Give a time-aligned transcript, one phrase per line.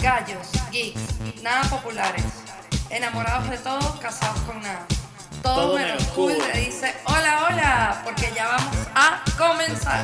[0.00, 1.00] Gallos, geeks,
[1.42, 2.24] nada populares.
[2.90, 4.86] Enamorados de todo, casados con nada.
[5.42, 6.32] Todo, Todo menos cool.
[6.52, 10.03] le dice hola, hola, porque ya vamos a comenzar.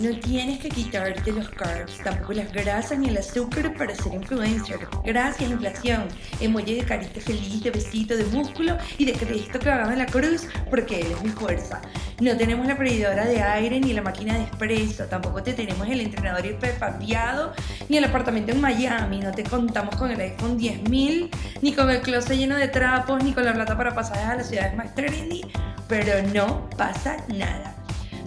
[0.00, 4.78] No tienes que quitarte los carbs, tampoco las grasas ni el azúcar para ser influencer.
[5.04, 6.08] Gracias, inflación.
[6.40, 10.46] Emoji de carita feliz, de besito, de músculo y de Cristo clavado en la cruz,
[10.70, 11.82] porque Él es mi fuerza.
[12.18, 16.00] No tenemos la freidora de aire ni la máquina de espresso, tampoco te tenemos el
[16.00, 17.52] entrenador hiperpapiado
[17.90, 19.20] ni el apartamento en Miami.
[19.20, 21.28] No te contamos con el iPhone 10.000,
[21.60, 24.48] ni con el closet lleno de trapos, ni con la plata para pasajes a las
[24.48, 25.42] ciudades más trendy,
[25.88, 27.79] pero no pasa nada.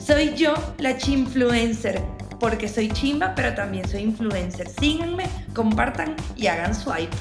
[0.05, 2.01] Soy yo la chinfluencer,
[2.37, 4.67] porque soy chimba, pero también soy influencer.
[4.67, 5.23] Síganme,
[5.55, 7.15] compartan y hagan swipe.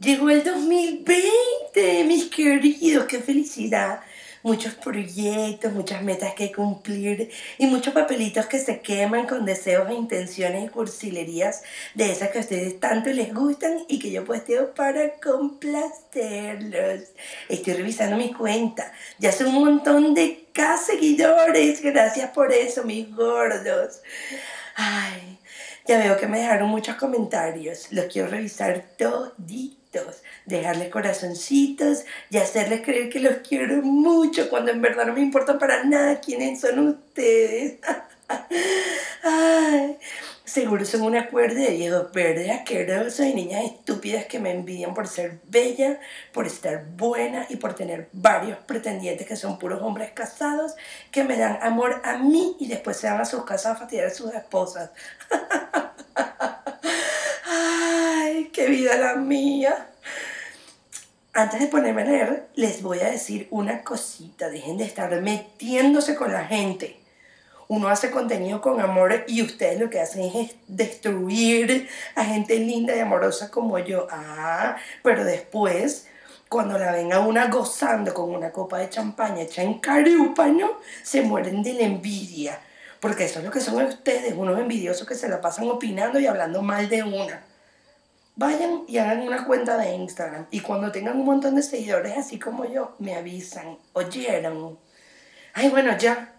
[0.00, 4.00] Llegó el 2020, mis queridos, qué felicidad.
[4.44, 9.94] Muchos proyectos, muchas metas que cumplir y muchos papelitos que se queman con deseos e
[9.94, 11.62] intenciones y cursilerías
[11.94, 17.04] de esas que a ustedes tanto les gustan y que yo posteo para complacerlos.
[17.48, 18.92] Estoy revisando mi cuenta.
[19.18, 21.80] Ya son un montón de K seguidores.
[21.80, 24.02] Gracias por eso, mis gordos.
[24.76, 25.38] Ay,
[25.86, 27.90] ya veo que me dejaron muchos comentarios.
[27.92, 29.83] Los quiero revisar toditos.
[30.46, 35.58] Dejarles corazoncitos y hacerles creer que los quiero mucho cuando en verdad no me importa
[35.58, 37.78] para nada quiénes son ustedes.
[39.22, 39.98] Ay,
[40.44, 45.08] seguro son una cuerda de viejos verdes asquerosos y niñas estúpidas que me envidian por
[45.08, 46.00] ser bella,
[46.32, 50.74] por estar buena y por tener varios pretendientes que son puros hombres casados
[51.10, 54.06] que me dan amor a mí y después se van a sus casas a fastidiar
[54.06, 54.90] a sus esposas.
[58.52, 59.90] Qué vida la mía.
[61.32, 64.48] Antes de ponerme a leer, les voy a decir una cosita.
[64.48, 67.00] Dejen de estar metiéndose con la gente.
[67.68, 72.94] Uno hace contenido con amor y ustedes lo que hacen es destruir a gente linda
[72.94, 74.06] y amorosa como yo.
[74.10, 76.06] Ah, pero después,
[76.48, 81.22] cuando la ven a una gozando con una copa de champaña hecha en carúpano, se
[81.22, 82.60] mueren de la envidia.
[83.00, 86.26] Porque eso es lo que son ustedes, unos envidiosos que se la pasan opinando y
[86.26, 87.42] hablando mal de una.
[88.36, 92.38] Vayan y hagan una cuenta de Instagram y cuando tengan un montón de seguidores así
[92.38, 93.78] como yo, me avisan.
[93.92, 94.76] ¿Oyeron?
[95.52, 96.32] Ay, bueno, ya.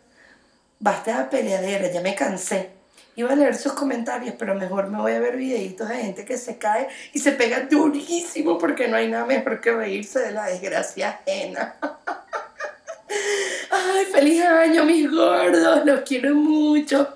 [0.80, 2.72] Basta de peleadera, ya me cansé.
[3.16, 6.38] Iba a leer sus comentarios, pero mejor me voy a ver videitos de gente que
[6.38, 10.48] se cae y se pega durísimo porque no hay nada mejor que reírse de la
[10.48, 11.78] desgracia ajena.
[13.72, 15.86] Ay, feliz año, mis gordos.
[15.86, 17.16] Los quiero mucho.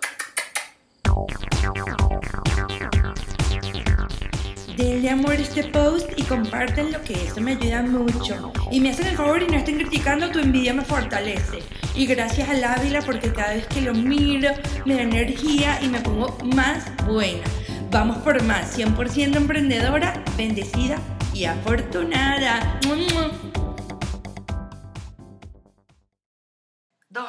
[4.80, 8.54] Denle amor a este post y compártenlo que eso me ayuda mucho.
[8.72, 11.60] Y me hacen el favor y no estén criticando, tu envidia me fortalece.
[11.96, 14.52] Y gracias al Ávila porque cada vez que lo miro
[14.86, 17.44] me da energía y me pongo más buena.
[17.92, 20.96] Vamos por más, 100% emprendedora, bendecida
[21.34, 22.80] y afortunada.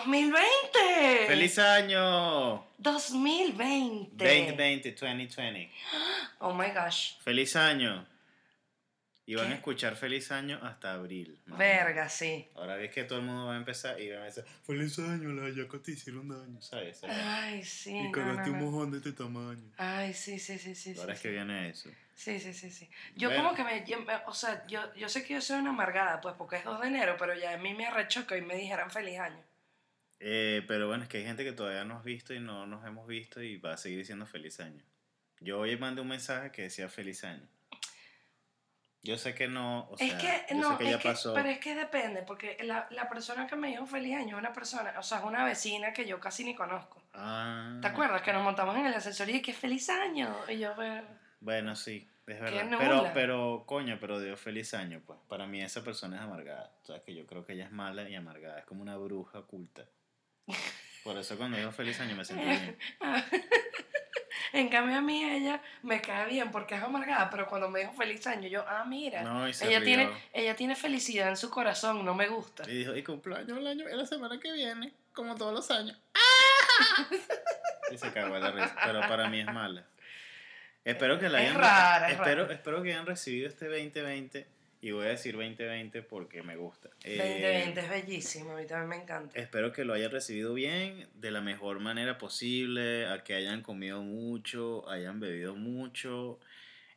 [0.05, 1.27] ¡2020!
[1.27, 2.67] ¡Feliz año!
[2.79, 4.11] 2020.
[4.17, 5.71] 2020, 2020.
[6.41, 7.19] Oh my gosh.
[7.23, 8.07] ¡Feliz año!
[9.27, 9.53] Y van ¿Qué?
[9.53, 11.39] a escuchar feliz año hasta abril.
[11.47, 12.49] Verga, sí.
[12.57, 15.29] Ahora ves que todo el mundo va a empezar y va a decir, feliz año,
[15.29, 16.99] la yaca te hicieron daño, ¿sabes?
[16.99, 17.17] ¿Sabes?
[17.17, 17.97] Ay, sí.
[17.97, 18.71] y no, cagaste no, un no.
[18.73, 19.63] mojón de este tamaño.
[19.77, 20.95] Ay, sí, sí, sí, sí.
[20.99, 21.35] Ahora sí, es que sí.
[21.35, 21.91] viene eso.
[22.17, 22.91] Sí, sí, sí, sí.
[23.15, 23.45] Yo Bueno.
[23.45, 26.35] como que me, yo- o sea, yo, yo sé que yo soy una amargada, pues,
[26.37, 28.91] porque es 2 de enero, pero ya a mí me arrechó que hoy me dijeran
[28.91, 29.41] feliz año.
[30.21, 32.87] Eh, pero bueno, es que hay gente que todavía no has visto y no nos
[32.87, 34.85] hemos visto y va a seguir diciendo feliz año.
[35.41, 37.49] Yo hoy mandé un mensaje que decía feliz año.
[39.03, 41.09] Yo sé que no, o sea, es que, yo no, sé que es ya que,
[41.09, 41.33] pasó.
[41.33, 44.53] pero es que depende, porque la, la persona que me dijo feliz año es una
[44.53, 47.03] persona, o sea, es una vecina que yo casi ni conozco.
[47.15, 48.21] Ah, ¿Te acuerdas?
[48.21, 50.37] Que nos montamos en el ascensor y dije, feliz año.
[50.49, 51.03] Y yo, "Bueno,
[51.41, 52.77] Bueno, sí, es verdad.
[52.79, 55.19] Pero, pero, coño, pero Dios feliz año, pues.
[55.29, 56.71] Para mí esa persona es amargada.
[56.83, 58.59] O sea, que yo creo que ella es mala y amargada.
[58.59, 59.87] Es como una bruja oculta.
[61.05, 62.79] Por eso cuando digo feliz año me sentí bien.
[64.53, 67.93] En cambio a mí ella me cae bien porque es amargada, pero cuando me dijo
[67.93, 69.85] feliz año, yo, ah, mira, No, y se ella rió.
[69.87, 72.65] tiene, ella tiene felicidad en su corazón, no me gusta.
[72.69, 75.97] Y dijo, y cumpleaños el año, la semana que viene, como todos los años.
[77.93, 78.77] y se cagó la risa.
[78.85, 79.85] Pero para mí es mala.
[80.85, 82.55] Espero que la Es hayan rara, es espero, rara.
[82.55, 84.49] espero que hayan recibido este 2020
[84.83, 86.89] Y voy a decir 2020 porque me gusta.
[87.05, 89.39] Eh, 2020 es bellísimo, a mí también me encanta.
[89.39, 94.03] Espero que lo hayan recibido bien, de la mejor manera posible, a que hayan comido
[94.03, 96.39] mucho, hayan bebido mucho.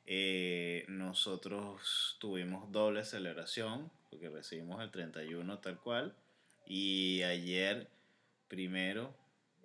[0.05, 6.15] Eh, nosotros tuvimos doble celebración, porque recibimos el 31 tal cual.
[6.65, 7.87] Y ayer,
[8.47, 9.13] primero,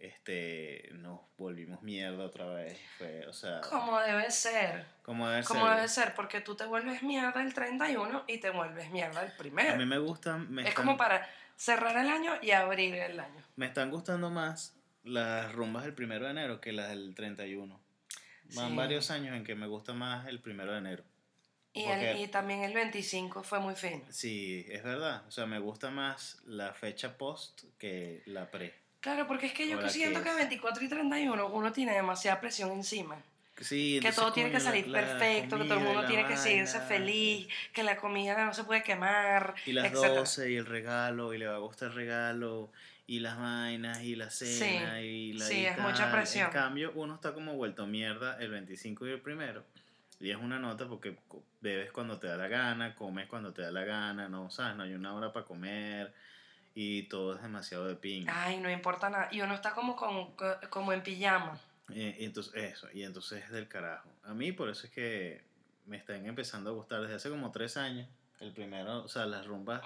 [0.00, 2.78] este, nos volvimos mierda otra vez.
[2.98, 4.84] Fue, o sea, Como debe ser.
[5.02, 5.76] como debe Como ser.
[5.76, 9.72] debe ser, porque tú te vuelves mierda el 31 y te vuelves mierda el primero.
[9.72, 13.18] A mí me gustan, me es están, como para cerrar el año y abrir el
[13.20, 13.42] año.
[13.56, 14.74] me están gustando más
[15.04, 17.80] las rumbas del primero de enero que las del 31.
[18.54, 18.76] Van Sí.
[18.76, 21.04] varios años en que me gusta más el primero de enero.
[21.74, 24.02] Y, el, y también el 25 fue muy fino.
[24.08, 25.22] Sí, es verdad.
[25.28, 28.74] O sea, me gusta más la fecha post que la pre.
[29.08, 30.36] Claro, porque es que yo Ahora siento que que es.
[30.36, 33.16] 24 y 31 uno tiene demasiada presión encima.
[33.60, 36.26] Sí, Que todo tiene que la- salir la perfecto, que todo el comida mundo tiene
[36.28, 40.14] que seguirse vaina, feliz, que la comida no se puede quemar, Y las etcétera.
[40.20, 42.70] 12 y el regalo, y le va a gustar el regalo,
[43.08, 46.12] y las vainas, y la cena, y la sí, y es mucha tal.
[46.12, 46.46] presión.
[46.48, 49.64] En cambio, uno está como vuelto mierda el 25 y el primero.
[50.20, 51.16] Y es una nota porque
[51.60, 54.76] bebes cuando te da la gana, comes cuando te da la gana, no, ¿sabes?
[54.76, 56.12] No hay una hora para comer
[56.80, 58.32] y todo es demasiado de pinga.
[58.44, 59.28] Ay, no importa nada.
[59.32, 61.58] Y uno está como, con, co- como en pijama.
[61.92, 64.08] Eh, y entonces, eso, y entonces es del carajo.
[64.22, 65.42] A mí por eso es que
[65.86, 68.06] me están empezando a gustar desde hace como tres años.
[68.38, 69.82] El primero, o sea, las rumbas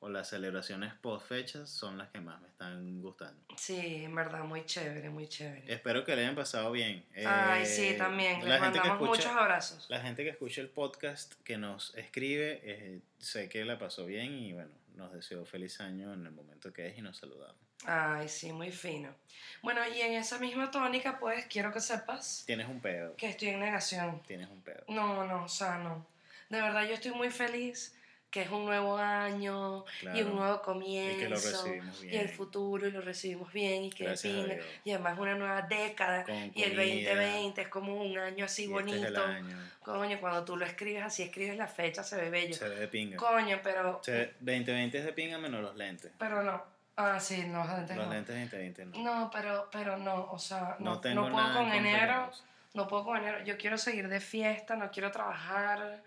[0.00, 3.42] o las celebraciones post fechas son las que más me están gustando.
[3.58, 5.70] Sí, en verdad, muy chévere, muy chévere.
[5.70, 7.04] Espero que le hayan pasado bien.
[7.26, 8.38] Ay, Eh, sí, también.
[8.40, 9.86] la Les que mandamos escucha- muchos abrazos.
[9.90, 14.32] La gente que escucha el podcast, que nos escribe, eh, sé que la pasó bien
[14.32, 17.56] y bueno, nos deseo feliz año en el momento que es y nos saludamos.
[17.84, 19.14] Ay, sí, muy fino.
[19.62, 23.48] Bueno, y en esa misma tónica, pues, quiero que sepas Tienes un pedo, que estoy
[23.48, 24.22] en negación.
[24.26, 24.84] tienes un pedo.
[24.88, 26.06] No, no, o sea, no.
[26.48, 27.94] De verdad, yo estoy muy feliz
[28.30, 29.84] que es un nuevo año
[30.14, 31.16] y un nuevo comienzo.
[31.16, 34.04] Y que lo recibimos y el futuro y lo recibimos bien y que.
[34.08, 34.24] Dios.
[34.84, 36.24] Y además una nueva década.
[36.24, 37.10] Con y el comida.
[37.14, 38.96] 2020 es como un año así Y bonito.
[39.06, 39.56] Este es año.
[39.82, 42.54] Coño, cuando tú lo escribes así, escribes la fecha, se ve bello.
[42.54, 43.16] Se ve de pinga.
[43.16, 44.00] Coño, pero.
[44.02, 46.12] Se ve- 2020 es de pinga menos los lentes.
[46.18, 46.62] Pero no.
[46.98, 48.12] Ah, sí, no, antes Los no.
[48.12, 48.98] lentes 2020 no.
[49.02, 52.30] No, pero, pero no, o sea, No no, tengo no puedo nada con enero.
[52.74, 53.44] No puedo con enero.
[53.44, 56.02] Yo quiero seguir de fiesta, no quiero trabajar,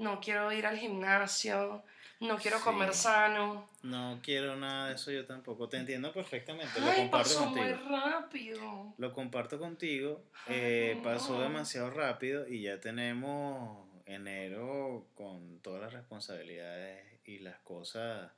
[0.00, 1.82] no quiero ir al gimnasio,
[2.20, 2.64] no quiero Sí.
[2.64, 3.68] comer sano.
[3.82, 5.68] No quiero nada de eso yo tampoco.
[5.68, 6.80] Te entiendo perfectamente.
[6.80, 7.88] Lo comparto pasó muy contigo.
[7.88, 8.94] rápido.
[8.98, 10.22] Lo comparto contigo.
[10.48, 18.32] eh, pasó demasiado rápido y ya tenemos enero con todas las responsabilidades y las cosas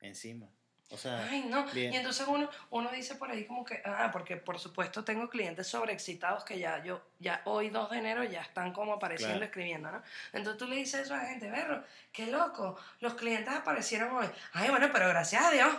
[0.00, 0.48] encima.
[0.90, 1.64] O sea, Ay, no.
[1.72, 1.92] bien.
[1.92, 5.66] Y entonces uno, uno dice por ahí como que, ah, porque por supuesto tengo clientes
[5.66, 9.46] sobreexcitados que ya yo, ya hoy 2 de enero ya están como apareciendo, Claro.
[9.46, 10.02] escribiendo, ¿no?
[10.34, 11.82] Entonces tú le dices eso a la gente, berro,
[12.12, 14.26] qué loco, los clientes aparecieron hoy.
[14.52, 15.74] Ay, bueno, pero gracias a Dios.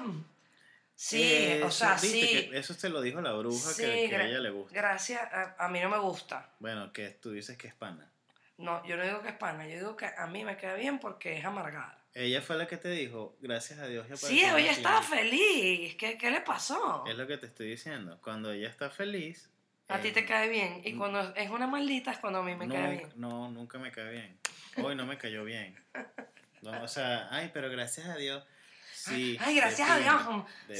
[0.95, 2.49] Sí, eh, o sea, sí.
[2.53, 4.73] eso te lo dijo la bruja Sí, que, que a ella le gusta.
[4.73, 6.49] Gracias, a, a mí no me gusta.
[6.59, 8.09] Bueno, que tú dices que es pana.
[8.57, 10.99] No, yo no digo que es pana, yo digo que a mí me queda bien
[10.99, 11.97] porque es amargada.
[12.15, 14.07] Ella fue la que te dijo, gracias a Dios.
[14.07, 15.17] ya Sí, una estaba cliente".
[15.29, 15.95] feliz.
[15.95, 17.03] ¿Qué, qué le pasó?
[17.07, 18.19] Es lo que te estoy diciendo.
[18.23, 19.49] Cuando ella está feliz.
[19.87, 20.81] A ti eh, te cae bien.
[20.85, 23.09] Y cuando es una maldita es cuando a mí me cae bien.
[23.15, 24.37] No, nunca me cae bien.
[24.83, 25.75] Hoy no me cayó bien.
[26.61, 28.43] No, o sea, ay, pero gracias a Dios.
[28.93, 29.37] Sí.
[29.41, 30.21] Ay, gracias a Dios.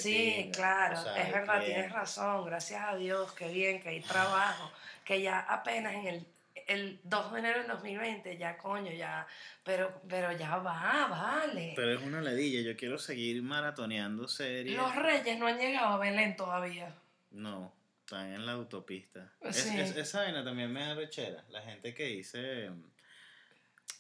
[0.02, 0.52] Sí, pinga.
[0.56, 2.46] claro, O sea, es verdad, que- tienes razón.
[2.46, 4.72] Gracias a Dios, qué bien, que hay trabajo.
[5.04, 6.28] Que ya apenas en el,
[6.68, 9.26] el 2 de enero del 2020, ya coño, ya.
[9.64, 11.74] Pero, pero ya va, vale.
[11.76, 12.62] Pero es una ladilla.
[12.62, 14.76] Yo quiero seguir maratoneando series.
[14.78, 16.94] Los reyes no han llegado a Belén todavía.
[17.32, 19.32] No, están en la autopista.
[19.42, 19.80] Es- Sí.
[19.80, 21.44] es- esa vaina también me da rechera.
[21.50, 22.70] La gente que dice.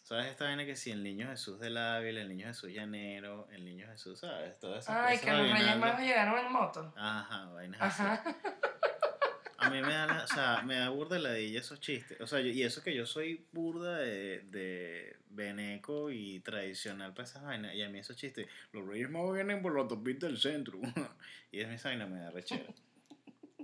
[0.03, 3.63] ¿Sabes esta vaina que si el niño Jesús del Ávila, el niño Jesús llanero, el
[3.63, 4.59] niño Jesús, ¿sabes?
[4.59, 6.93] Todas esas Ay, cosas que los reyes magos llegaron en moto.
[6.97, 8.03] Ajá, vainas así.
[9.63, 12.19] A mí me da, la- o sea, me da burda ladilla esos chistes.
[12.21, 17.27] O sea, yo- y eso que yo soy burda de, de beneco y tradicional para
[17.27, 17.73] esas vainas.
[17.75, 20.79] Y a mí esos chistes, los reyes magos vienen por la autopista del centro.
[21.51, 22.65] y es mi vaina me da rechera.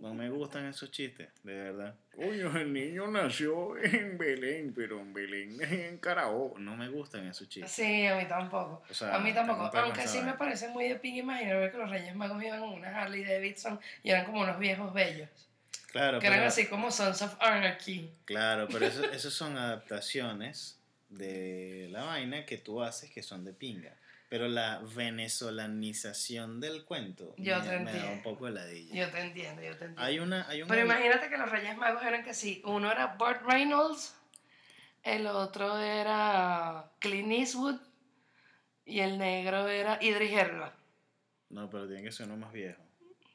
[0.02, 1.94] No me gustan esos chistes, de verdad.
[2.16, 6.58] Coño, el niño nació en Belén, pero en Belén en Carabobo.
[6.58, 7.70] No me gustan esos chistes.
[7.74, 8.82] Sí, a mí tampoco.
[8.90, 9.70] O sea, a mí tampoco.
[9.78, 12.98] Aunque sí me parece muy de ping imaginarme que los Reyes Magos iban en una
[12.98, 15.28] Harley Davidson y eran como unos viejos bellos.
[15.92, 18.12] Claro, Que eran pero- así como Sons of Anarchy.
[18.26, 20.80] Claro, pero eso, esos son adaptaciones
[21.10, 23.96] de la vaina que tú haces que son de pinga.
[24.30, 28.94] Pero la venezolanización del cuento Yo me, te me da un poco de ladilla.
[28.94, 30.02] Yo te entiendo, yo te entiendo.
[30.02, 33.16] Hay una, hay un Pero imagínate que los Reyes Magos eran que sí, uno era
[33.18, 34.16] Burt Reynolds,
[35.02, 37.80] el otro era Clint Eastwood
[38.86, 40.76] y el negro era Idris Elba.
[41.50, 42.84] No, pero tiene que ser uno más viejo.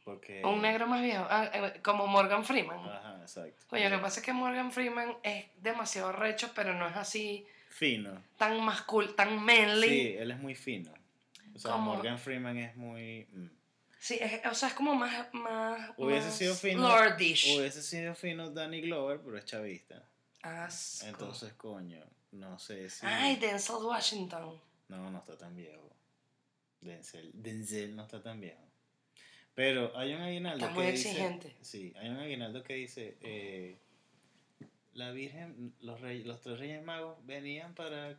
[0.04, 0.42] Porque...
[0.44, 2.78] Un negro más viejo, ah, eh, como Morgan Freeman.
[2.78, 3.64] Ajá, exacto.
[3.68, 7.46] Coño, lo que pasa es que Morgan Freeman es demasiado recho, pero no es así
[7.70, 8.22] Fino.
[8.36, 9.88] tan mascul, tan manly.
[9.88, 10.92] Sí, él es muy fino.
[11.54, 13.26] O sea, Como- Morgan Freeman es muy...
[13.32, 13.46] mm.
[13.98, 15.32] Sí, es- o sea, es como más.
[15.32, 16.86] más Hubiese más sido fino.
[16.86, 17.56] Lordish.
[17.56, 20.06] Hubiese sido fino Danny Glover, pero es chavista.
[20.42, 21.06] Asco.
[21.06, 23.06] Entonces, coño, no sé si...
[23.06, 24.60] Ay, Denzel Washington.
[24.88, 25.90] No, no está tan viejo.
[26.82, 28.60] Denzel, Denzel no está tan viejo.
[29.54, 31.08] Pero hay un aguinaldo Está que muy dice...
[31.10, 31.54] exigente.
[31.60, 33.16] Sí, hay un aguinaldo que dice...
[33.20, 33.78] eh,
[34.94, 38.16] la Virgen, los, rey- los tres reyes magos venían para...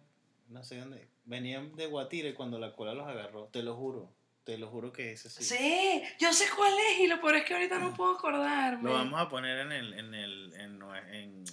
[0.50, 1.08] No sé dónde.
[1.26, 3.46] Venían de Guatire cuando la cola los agarró.
[3.48, 4.12] Te lo juro.
[4.44, 5.44] Te lo juro que ese sí.
[5.44, 6.02] Sí.
[6.20, 8.84] yo sé cuál es y lo peor es que ahorita no puedo acordarme.
[8.90, 9.94] Lo vamos a poner en el...
[9.94, 10.82] En el en,
[11.14, 11.44] en-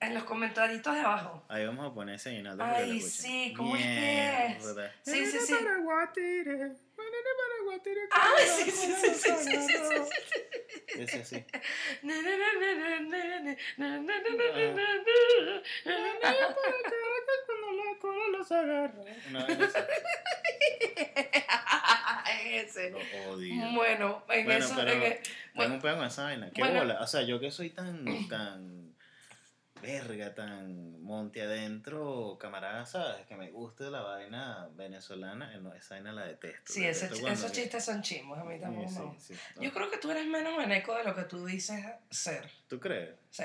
[0.00, 1.44] En los comentarios de abajo.
[1.48, 2.64] ahí vamos a poner ese aguinaldo.
[2.64, 4.64] Ay, sí, ¿cómo es que es?
[4.64, 4.92] Mierda.
[5.02, 5.54] Sí, sí, sí.
[8.10, 11.00] Ah, sí, sí, sí, sí, sí, sí.
[11.00, 11.44] Es así.
[22.50, 22.90] Ese.
[22.90, 22.98] Lo
[23.30, 23.54] odio.
[23.74, 24.74] Bueno, en bueno, eso.
[24.76, 25.16] Pero,
[25.54, 26.50] bueno, un pedo con esa vaina.
[26.52, 27.00] Qué bueno, bola.
[27.00, 28.87] O sea, yo que soy tan, tan
[29.80, 33.26] verga, tan monte adentro, camarada, ¿sabes?
[33.26, 36.72] Que me gusta la vaina venezolana, eh, no, esa vaina la detesto.
[36.72, 38.88] sí, Detesto esos chistes son chimos, a mí Sí, también.
[38.88, 39.34] sí, sí.
[39.56, 39.62] No.
[39.62, 42.50] Yo creo que tú eres menos veneco de lo que tú dices ser.
[42.68, 43.10] ¿Tú crees?
[43.30, 43.44] Sí.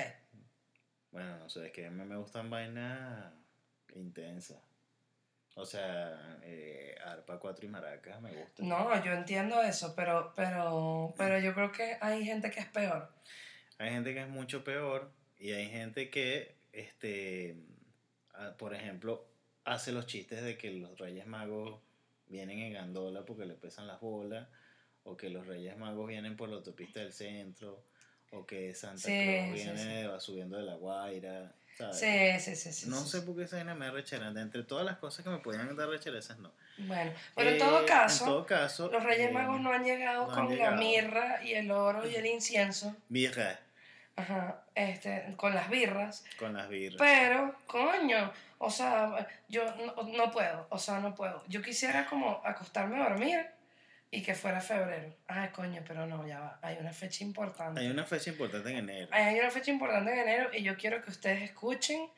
[1.10, 3.32] Bueno, no sé, es que a mí me gustan vainas
[3.94, 4.58] intensas.
[5.56, 8.62] O sea, eh, arpa, cuatro y maracas me gusta.
[8.64, 13.08] No, yo entiendo eso, pero, pero, pero yo creo que hay gente que es peor.
[13.78, 15.12] Hay gente que es mucho peor
[15.44, 17.54] y hay gente que, este,
[18.32, 19.26] ah, por ejemplo,
[19.64, 21.80] hace los chistes de que los Reyes Magos
[22.28, 24.48] vienen en gandola porque le pesan las bolas,
[25.02, 27.84] o que los Reyes Magos vienen por la autopista del centro,
[28.30, 32.40] o que Santa Sí, Claus sí, viene va subiendo de la Guaira, ¿sabes?
[32.40, 34.32] Sí, sí, sí, no sé por qué esa vaina me rechera.
[34.32, 36.50] De entre todas las cosas que me podían dar rechera, esas no.
[36.78, 39.84] Bueno, pero en Eh, todo caso, en todo caso, los Reyes eh, Magos no han
[39.84, 40.70] llegado no han con llegado.
[40.72, 43.60] la mirra y el oro y el incienso, Birra,
[44.16, 46.96] ajá, este, con las birras, con las birras.
[46.98, 51.42] pero, coño, o sea, yo no, no puedo, o sea, no puedo.
[51.48, 53.46] Yo quisiera como acostarme a dormir
[54.10, 55.12] y que fuera febrero.
[55.26, 57.80] Ay, coño, pero no, ya va, hay una fecha importante.
[57.80, 59.08] Hay una fecha importante en enero.
[59.10, 62.08] Hay una fecha importante en enero y yo quiero que ustedes escuchen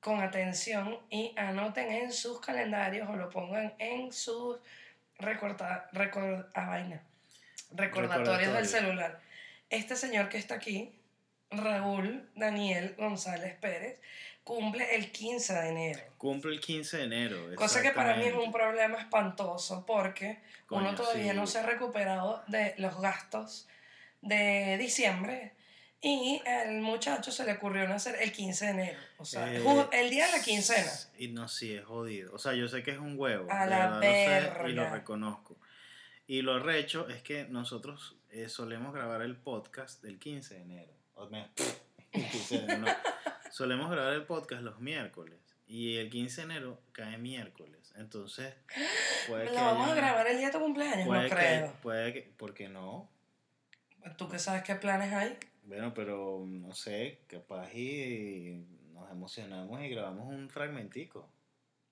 [0.00, 4.58] con atención y anoten en sus calendarios o lo pongan en sus
[5.18, 7.02] recorta, record, ah, vaina,
[7.72, 9.20] recordatorios del celular.
[9.68, 10.92] Este señor que está aquí,
[11.50, 14.00] Raúl Daniel González Pérez,
[14.44, 16.00] cumple el 15 de enero.
[16.18, 17.54] Cumple el 15 de enero.
[17.56, 20.40] Cosa que para mí es un problema espantoso porque
[20.70, 21.36] uno Coño, todavía sí.
[21.38, 23.68] no se ha recuperado de los gastos
[24.22, 25.54] de diciembre
[26.02, 30.08] y el muchacho se le ocurrió nacer el 15 de enero, o sea, Eh, el
[30.10, 30.90] día de la quincena.
[31.18, 32.34] Y no, sí, es jodido.
[32.34, 33.50] O sea, yo sé que es un huevo.
[33.50, 34.96] A la verdad lo sé y lo verga.
[34.96, 35.58] reconozco.
[36.26, 40.92] Y lo recho es que nosotros eh, solemos grabar el podcast del 15 de enero.
[41.20, 41.48] O me-
[42.12, 42.86] el 15 de enero, no.
[43.50, 45.38] Solemos grabar el podcast los miércoles.
[45.66, 47.92] Y el 15 de enero cae miércoles.
[47.96, 48.54] Entonces,
[49.28, 49.50] puede que.
[49.54, 51.06] ¿Lo vamos haya- a grabar el día de tu cumpleaños?
[51.06, 51.72] Puede no que, creo.
[51.82, 52.22] puede que.
[52.36, 53.08] ¿Por qué no?
[54.16, 55.38] ¿Tú que sabes qué planes hay?
[55.64, 61.30] Bueno, pero no sé, capaz y nos emocionamos y grabamos un fragmentico.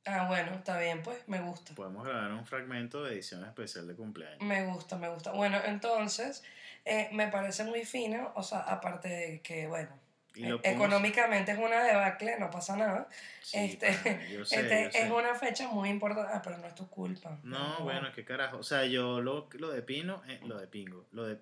[0.06, 1.74] Ah, bueno, está bien, pues, me gusta.
[1.74, 4.40] Podemos grabar un fragmento de edición especial de cumpleaños.
[4.40, 5.32] Me gusta, me gusta.
[5.32, 6.42] Bueno, entonces,
[6.84, 9.90] eh, me parece muy fino, o sea, aparte de que, bueno,
[10.34, 13.08] eh, económicamente es una debacle, no pasa nada.
[13.42, 15.02] Sí, este, pana, yo sé, este, yo sé.
[15.02, 16.30] es una fecha muy importante.
[16.32, 17.38] Ah, pero no es tu culpa.
[17.42, 18.58] No, bueno, qué carajo.
[18.58, 21.38] O sea, yo lo, lo de Pino, eh, lo de Pingo, lo de...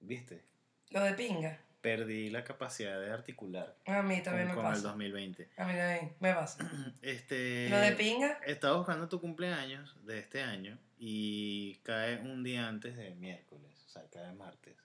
[0.00, 0.42] ¿Viste?
[0.90, 1.58] Lo de pinga.
[1.80, 4.88] Perdí la capacidad de articular A mí con, también me con el pasa.
[4.88, 5.48] 2020.
[5.56, 6.70] A mí también me pasa.
[7.02, 12.68] Este, Lo de pinga, Estaba buscando tu cumpleaños de este año y cae un día
[12.68, 14.76] antes de miércoles, o sea, cae martes.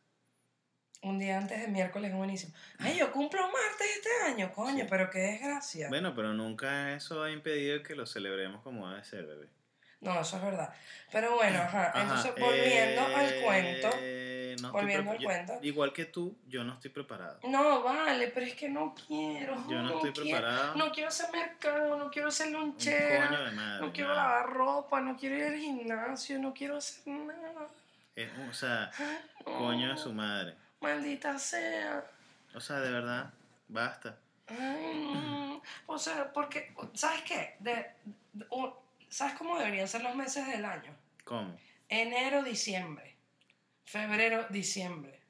[1.04, 2.54] un día antes de miércoles es buenísimo.
[2.80, 4.88] Ay, yo cumplo martes este año, coño, Sí.
[4.90, 5.88] pero qué desgracia.
[5.90, 9.48] Bueno, pero nunca eso ha impedido que lo celebremos como debe ser, bebé.
[10.02, 10.74] No, eso es verdad.
[11.12, 11.90] Pero bueno, ajá.
[11.90, 13.88] Ajá, Entonces, volviendo al eh, cuento.
[13.88, 15.54] no estoy volviendo al yo- cuento.
[15.62, 17.40] Igual que tú, yo no estoy preparado.
[17.44, 19.56] No, vale, pero es que no quiero.
[19.70, 20.76] Yo no estoy quiero- preparado.
[20.76, 23.28] No quiero hacer mercado, no quiero hacer Un lonchera.
[23.28, 23.86] coño de madre.
[23.86, 24.24] No quiero nada.
[24.24, 27.70] lavar ropa, no quiero ir al gimnasio, no quiero hacer nada.
[28.16, 28.92] Es un- o sea,
[29.44, 30.56] coño de su madre.
[30.82, 32.06] Maldita sea.
[32.54, 33.34] O sea, de verdad,
[33.68, 34.18] basta.
[34.50, 35.62] No.
[35.88, 37.56] O sea, porque, ¿sabes qué?
[37.60, 37.92] De,
[38.34, 40.94] de- o- ¿Sabes cómo deberían ser los meses del año?
[41.24, 41.58] ¿Cómo?
[41.90, 43.16] Enero, diciembre.
[43.86, 45.22] Febrero, diciembre.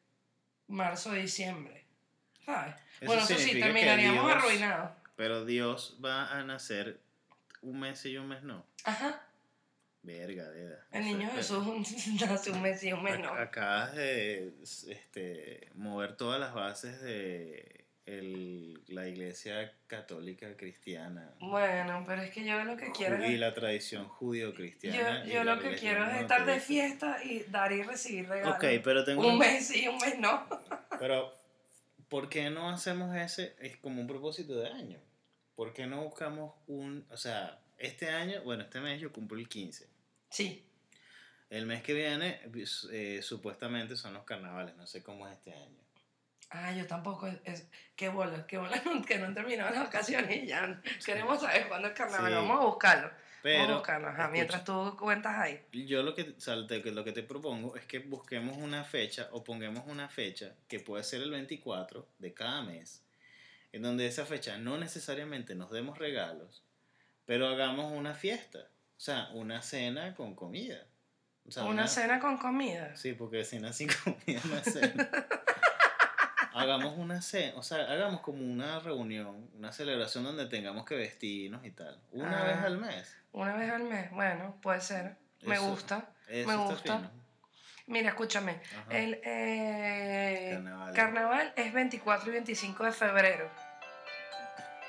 [0.68, 1.86] Marzo, diciembre.
[2.46, 2.76] ¿Sabes?
[3.00, 4.92] Eso bueno, eso sí, terminaríamos Dios- arruinados.
[5.16, 7.00] Pero Dios va a nacer
[7.62, 8.66] un mes y un mes no.
[8.84, 9.22] Ajá.
[10.36, 10.88] Verga, Deda.
[10.92, 11.66] El niño es- Jesús
[12.22, 13.30] nace un mes y un mes no.
[13.34, 14.54] Ac- Acabas de
[14.90, 22.46] este, mover todas las bases de el- la iglesia católica cristiana Bueno, pero es que
[22.46, 23.40] yo lo que quiero y es...
[23.40, 25.26] la tradición judío-cristiana.
[25.26, 28.56] Yo, yo lo que quiero es estar de fiesta y dar y recibir regalos.
[28.58, 30.48] Ok, pero tengo Un un- mes sí, un mes no.
[31.00, 31.34] Pero,
[32.08, 33.56] ¿por qué no hacemos ese?
[33.60, 35.00] Es como un propósito de año.
[35.56, 37.06] ¿Por qué no buscamos un.
[37.10, 39.88] O sea, este año, bueno, este mes yo cumplo el 15.
[40.36, 40.66] Sí.
[41.50, 42.42] El mes que viene,
[42.92, 44.76] eh, supuestamente son los carnavales.
[44.76, 45.80] No sé cómo es este año.
[46.50, 47.28] Ah, yo tampoco.
[47.28, 51.40] Es, es- qué bola, qué bola que no han terminado las vacaciones y ya queremos
[51.40, 52.28] saber cuándo es carnaval.
[52.32, 52.36] Sí.
[52.36, 53.08] Vamos a buscarlo.
[53.08, 55.62] Vamos a Pero, buscarlo, ajá, escucha, mientras tú cuentas ahí.
[55.72, 58.84] yo lo que, o sea, te- que lo que te propongo es que busquemos una
[58.84, 63.04] fecha o pongamos una fecha que puede ser el 24 de cada mes,
[63.72, 66.64] en donde esa fecha no necesariamente nos demos regalos,
[67.28, 70.84] pero hagamos una fiesta, o sea, una cena con comida.
[71.48, 72.96] O sea, Una cena con comida.
[72.96, 75.10] Sí, porque cena sin comida no es cena.
[76.54, 81.66] hagamos una cena, o sea, hagamos como una reunión, una celebración donde tengamos que vestirnos
[81.66, 82.46] y tal, una Ah.
[82.48, 83.18] vez al mes.
[83.34, 84.10] Una vez al mes.
[84.12, 85.18] Bueno, puede ser.
[85.44, 86.10] Me Eso- gusta.
[86.30, 86.98] Eso Me gusta.
[87.00, 87.12] fino.
[87.88, 88.62] Mira, escúchame.
[88.80, 88.98] Ajá.
[88.98, 90.94] El eh, Carnaval.
[90.96, 93.52] carnaval es 24 y 25 de febrero.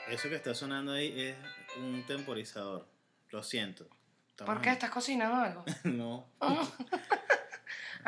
[0.09, 1.37] Eso que está sonando ahí es
[1.79, 2.87] un temporizador.
[3.37, 3.87] Lo siento.
[4.47, 4.69] ¿Por qué?
[4.69, 5.65] en- ¿Estás cocinando algo?
[5.85, 6.27] No.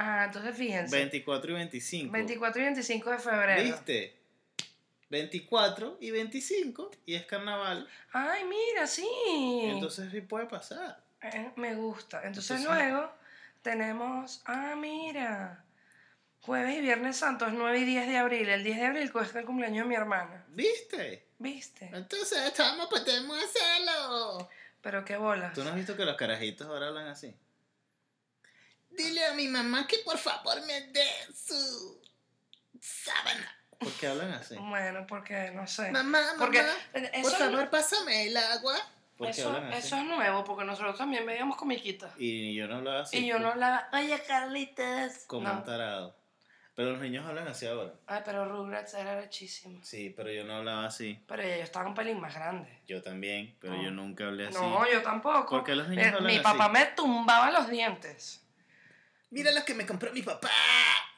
[0.01, 0.95] Ah, entonces fíjense.
[0.97, 2.13] 24 y 25.
[2.13, 3.63] 24 y 25 de febrero.
[3.65, 4.17] ¿Viste?
[5.11, 7.89] 24 y 25 y es carnaval.
[8.13, 9.09] Ay, mira, sí.
[9.65, 11.03] Entonces sí puede pasar.
[11.21, 12.23] Eh, me gusta.
[12.25, 13.13] Entonces, Entonces- luego
[13.63, 15.65] tenemos, ah, mira,
[16.43, 18.49] jueves y viernes santos, 9 y 10 de abril.
[18.49, 20.45] El 10 de abril cuesta el cumpleaños de mi hermana.
[20.51, 21.27] ¿Viste?
[21.41, 21.91] ¿Viste?
[21.93, 24.49] Entonces estamos, podemos hacerlo.
[24.81, 25.55] Pero qué bolas.
[25.55, 27.35] ¿Tú no has visto que los carajitos ahora hablan así?
[28.91, 32.01] Dile a mi mamá que por favor me dé su
[32.81, 33.55] sábana.
[33.79, 34.57] ¿Por qué hablan así?
[34.57, 35.91] Bueno, porque no sé.
[35.93, 36.73] Mamá, Porque mamá,
[37.23, 38.77] por favor pásame el agua.
[39.17, 39.87] ¿Por qué eso, hablan así?
[39.87, 42.13] eso es nuevo, porque nosotros también veíamos comiquitas.
[42.19, 43.19] Y yo no hablaba así.
[43.19, 45.13] y yo no hablaba, oye, Carlitos.
[45.27, 45.55] Como No.
[45.59, 46.17] un tarado.
[46.79, 47.93] Pero los niños hablan así ahora.
[48.07, 49.81] Ay, pero Rugrats era rechísimo.
[49.83, 51.21] Sí, pero yo no hablaba así.
[51.27, 52.71] Pero ellos estaban un pelín más grandes.
[52.87, 53.83] Yo también, pero No.
[53.83, 54.55] yo nunca hablé así.
[54.55, 55.49] No, yo tampoco.
[55.57, 56.45] ¿Por qué los niños Eh, hablan Mi así?
[56.45, 58.47] papá me tumbaba los dientes.
[59.31, 60.49] Mira lo que me compró mi papá.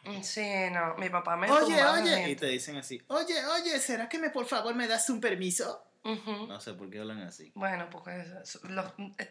[0.04, 0.42] Mm, Sí,
[0.72, 2.10] no, mi papá me Oye, tumbaba los oye.
[2.12, 2.40] Y dientes.
[2.40, 5.84] te dicen así, oye, oye, ¿será que me por favor me das un permiso?
[6.04, 7.52] No sé por qué hablan así.
[7.54, 8.24] Bueno, porque
[8.70, 8.86] los,
[9.18, 9.30] eh,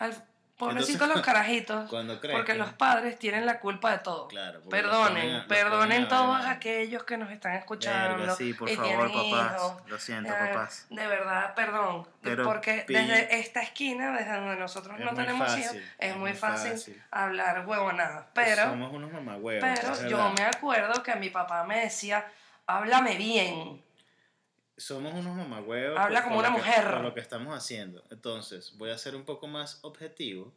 [0.00, 0.26] al-
[0.58, 2.36] pobrecitos los carajitos, Cuando creen.
[2.36, 4.28] porque los padres tienen la culpa de todo.
[4.28, 4.60] Claro.
[4.62, 8.34] porque los ponen a- Perdonen, los perdonen a todos aquellos que nos están escuchando Verga,
[8.34, 9.56] sí, por y favor, tienen papás.
[9.56, 9.72] hijos.
[9.88, 10.86] Lo siento, Eh, papás.
[10.90, 12.06] De verdad, perdón.
[12.22, 16.16] Pero porque desde esta esquina, desde donde nosotros Es no tenemos fácil, hijos, es, es
[16.16, 17.02] muy fácil, fácil.
[17.10, 18.26] hablar huevonadas.
[18.34, 19.64] Pero, Somos unos mamagüevos.
[19.80, 22.26] pero yo me acuerdo que mi papá me decía,
[22.66, 23.82] háblame bien.
[24.78, 25.98] Somos unos mamagüevos.
[25.98, 26.84] Habla por- como una mujer.
[26.84, 28.02] por lo que estamos haciendo.
[28.10, 30.52] Entonces, voy a ser un poco más objetivo.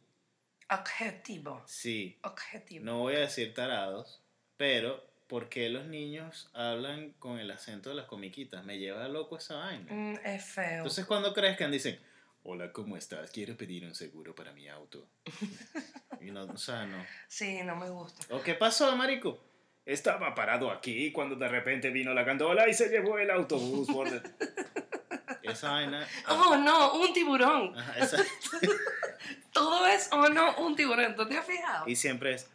[0.70, 1.62] Objetivo.
[1.66, 2.84] Sí, Objetivo.
[2.84, 4.22] no voy a decir tarados,
[4.56, 8.64] pero ¿por qué los niños hablan con el acento de las comiquitas?
[8.64, 9.92] Me lleva loco esa vaina.
[9.92, 10.76] Mm, es feo.
[10.78, 12.00] Entonces, cuando crezcan, dicen:
[12.44, 13.30] Hola, ¿cómo estás?
[13.30, 15.06] Quiero pedir un seguro para mi auto.
[16.20, 17.04] y no, o sea, no.
[17.28, 18.34] Sí, no me gusta.
[18.34, 19.38] ¿O qué pasó, marico?
[19.84, 24.06] Estaba parado aquí cuando de repente vino la gandola y se llevó el autobús por
[25.42, 26.06] Esa vaina.
[26.26, 27.76] ah, Oh, no, un tiburón.
[27.76, 28.22] ajá, esa-
[29.52, 31.14] Todo es, oh, no, un tiburón.
[31.16, 31.86] ¿Tú te has fijado?
[31.88, 32.48] y siempre es.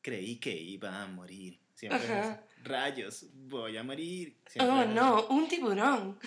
[0.00, 1.58] Creí que iba a morir.
[1.74, 2.40] Siempre es Ajá.
[2.64, 4.36] Rayos, voy a morir.
[4.46, 6.18] Siempre Oh, no, un tiburón.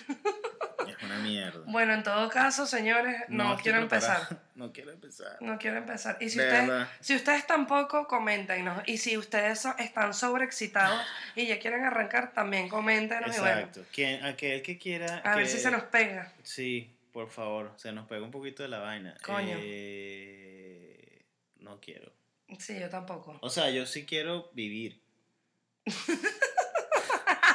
[0.86, 1.64] Es una mierda.
[1.66, 4.20] Bueno, en todo caso, señores, no, quiero empezar.
[4.56, 5.36] No quiero empezar.
[5.40, 6.16] No quiero empezar.
[6.18, 8.82] Y si De ustedes, si ustedes tampoco, coméntenos.
[8.86, 10.98] Y si ustedes están sobreexcitados
[11.34, 13.36] y ya quieren arrancar, también coméntenos.
[13.36, 13.84] Y bueno, Exacto.
[13.92, 15.18] Quien, aquel que quiera.
[15.18, 16.32] a ver si se nos pega.
[16.42, 19.14] Sí, por favor, se nos pega un poquito de la vaina.
[19.22, 19.58] Coño.
[19.60, 21.22] Eh,
[21.58, 22.12] no quiero.
[22.58, 23.38] Sí, yo tampoco.
[23.42, 25.02] O sea, yo sí quiero vivir.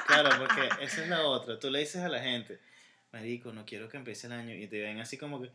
[0.08, 1.60] Claro, porque esa es la otra.
[1.60, 2.60] Tú le dices a la gente,
[3.12, 4.56] Marico, no quiero que empiece el año.
[4.56, 5.52] Y te ven así como que,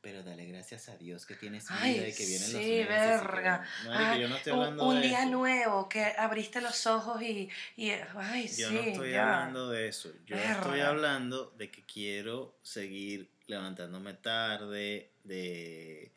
[0.00, 2.80] pero dale gracias a Dios que tienes vida y que vienen los sí, meses.
[2.80, 3.64] y que- verga.
[3.84, 5.30] Marica, Ay, yo no estoy un- hablando un de día eso.
[5.30, 9.22] nuevo, que abriste los ojos y, y ay, Yo sí, no estoy ya.
[9.22, 10.10] hablando de eso.
[10.26, 10.88] Yo estoy Verga.
[10.88, 16.12] hablando de que quiero seguir levantándome tarde, de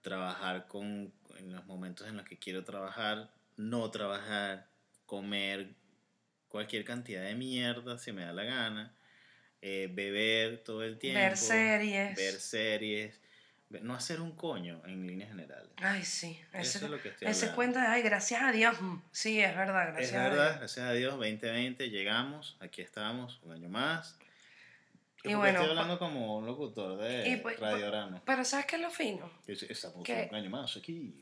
[0.00, 4.67] trabajar con en los momentos en los que quiero trabajar, no trabajar,
[5.08, 5.70] comer
[6.48, 8.94] cualquier cantidad de mierda si me da la gana,
[9.62, 12.14] eh, beber todo el tiempo, Ver series.
[12.16, 13.20] ver series,
[13.70, 15.70] no hacer un coño en líneas generales.
[15.78, 16.38] Ay, sí.
[16.52, 18.80] Eso Ese, es lo que estoy ese cuento de, ay, gracias a Dios.
[18.80, 20.58] Mm, Sí, es verdad, gracias Es a verdad, Dios.
[20.58, 24.16] gracias a Dios, 2020 llegamos, aquí estamos, un año más.
[25.24, 28.22] Y bueno, estoy hablando como un locutor de y pues- Radiorama.
[28.24, 29.30] Pero ¿sabes qué es lo fino?
[29.44, 30.28] Que es- Estamos ¿Qué?
[30.30, 31.18] un año más aquí.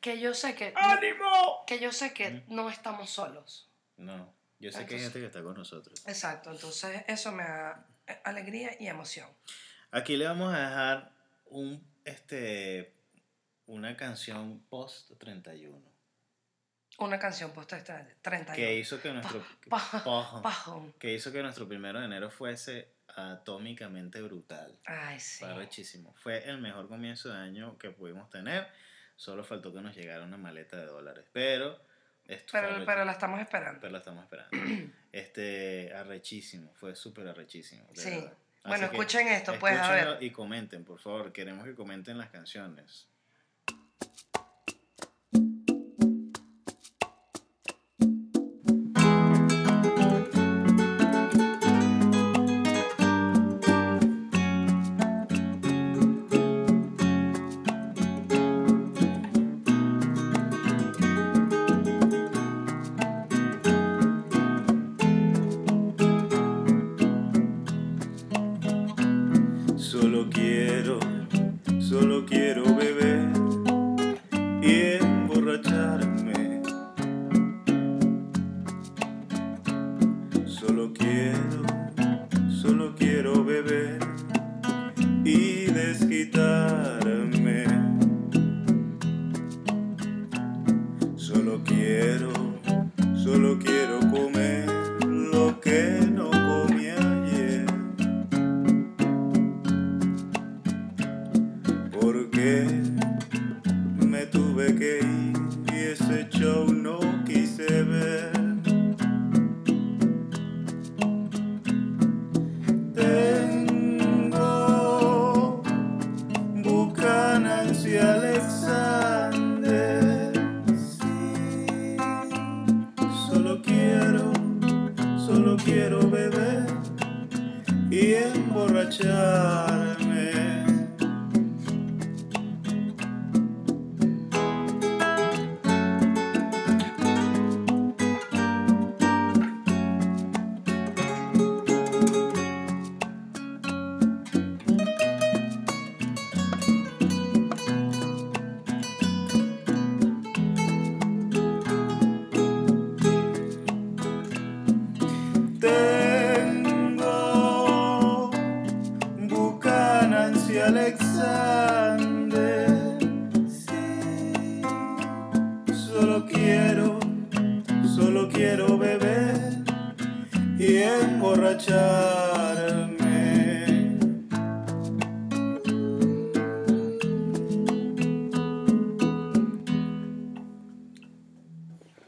[0.00, 0.72] Que yo sé que...
[0.76, 1.64] ¡Ánimo!
[1.66, 3.70] Que yo sé que no estamos solos.
[3.96, 6.02] No, yo sé que hay Entonces- gente que está con nosotros.
[6.06, 9.28] Exacto, entonces eso me da eh, alegría y emoción.
[9.90, 11.12] Aquí le vamos a dejar
[11.46, 12.94] un, este,
[13.66, 15.80] una canción post 31
[16.98, 18.54] Una canción esta 31.
[18.54, 20.40] que hizo que nuestro pa-.
[20.42, 20.92] Pajón.
[20.98, 24.78] que hizo que nuestro primero de enero fuese atómicamente brutal.
[24.84, 25.44] Ay, sí.
[25.44, 26.12] Fue.
[26.16, 28.68] Fue el mejor comienzo de año que pudimos tener.
[29.16, 31.24] Solo faltó que nos llegara una maleta de dólares.
[31.32, 31.80] Pero
[32.26, 33.80] esto Pero, pero la estamos esperando.
[33.80, 34.50] pero la estamos esperando.
[35.12, 36.72] este, arrechísimo.
[36.74, 37.86] Fue súper arrechísimo.
[37.92, 38.10] de Sí.
[38.10, 38.32] verdad.
[38.64, 40.22] Bueno, escuchen esto, pues, a ver.
[40.22, 41.32] Y comenten, por favor.
[41.32, 43.06] Queremos que comenten las canciones.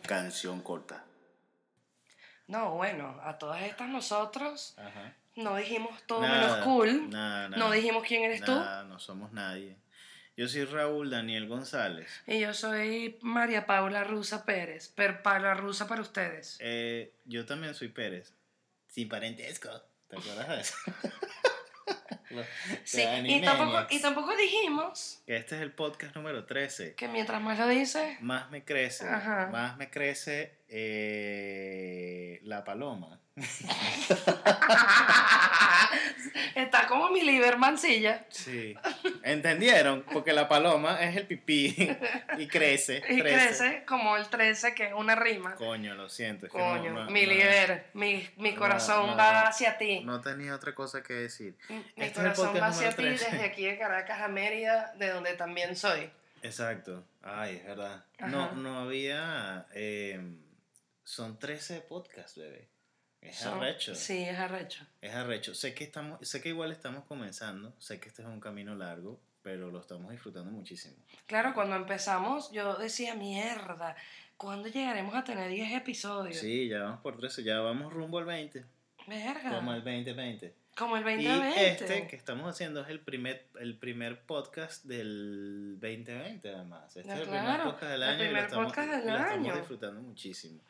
[0.08, 1.04] Canción corta.
[2.46, 5.14] No, bueno, a todas estas nosotros Ajá.
[5.36, 7.10] no dijimos todo Nada, menos cool.
[7.10, 9.76] nada, No dijimos quién eres Nada, no somos nadie.
[10.34, 12.08] Yo soy Raúl Daniel González.
[12.24, 12.32] tú.
[12.32, 14.88] Y yo soy María Paula Rusa Pérez.
[14.88, 16.56] Per Paula Rusa para ustedes.
[16.60, 18.32] Eh, yo también soy Pérez.
[18.86, 19.68] Sin parentesco.
[20.08, 20.74] ¿Te acuerdas de eso?
[22.30, 22.46] Los-
[22.84, 26.94] Sí, y tampoco, y tampoco dijimos Este es el podcast número 13.
[26.94, 29.08] que mientras más lo dices, Más me crece.
[29.08, 29.48] Ajá.
[29.50, 33.18] Más me crece eh, la paloma.
[36.54, 38.24] está como mi liver mancilla.
[38.30, 38.74] Sí.
[39.22, 40.04] ¿Entendieron?
[40.12, 41.74] Porque la paloma es el pipí
[42.38, 43.02] y crece.
[43.08, 45.54] Y crece como el 13, que es una rima.
[45.54, 46.46] Coño, lo siento.
[46.46, 50.00] es que no- Coño, no- mi no- liver, mi, mi corazón va hacia ti.
[50.00, 51.56] No tenía otra cosa que decir.
[51.96, 53.30] el corazón va hacia ti 13.
[53.30, 56.10] desde aquí de Caracas a Mérida, de donde también soy.
[56.42, 57.04] Exacto.
[57.22, 58.04] Ay, es verdad.
[58.20, 58.54] No, Ajá.
[58.54, 59.66] no había.
[59.74, 60.20] eh,
[61.04, 62.68] son 13 podcasts, bebé.
[63.20, 63.94] Es Son- arrecho.
[63.94, 64.84] Sí, es arrecho.
[65.00, 65.54] Es arrecho.
[65.54, 69.18] Sé que, estamos, sé que igual estamos comenzando, sé que este es un camino largo,
[69.42, 70.94] pero lo estamos disfrutando muchísimo.
[71.26, 73.96] Claro, cuando empezamos yo decía, mierda,
[74.36, 76.36] ¿cuándo llegaremos a tener 10 episodios?
[76.38, 78.64] Sí, ya vamos por 13, ya vamos rumbo al 20,
[79.08, 79.50] Verga.
[79.50, 80.54] como al 2020.
[80.78, 81.66] Como el Y 2020.
[81.66, 86.96] este que estamos haciendo es el primer, el primer podcast del 2020, además.
[86.96, 88.90] Este Ah, es el claro, primer podcast del el año y lo primer estamos, podcast
[88.90, 89.56] del y lo estamos año.
[89.56, 90.60] disfrutando muchísimo.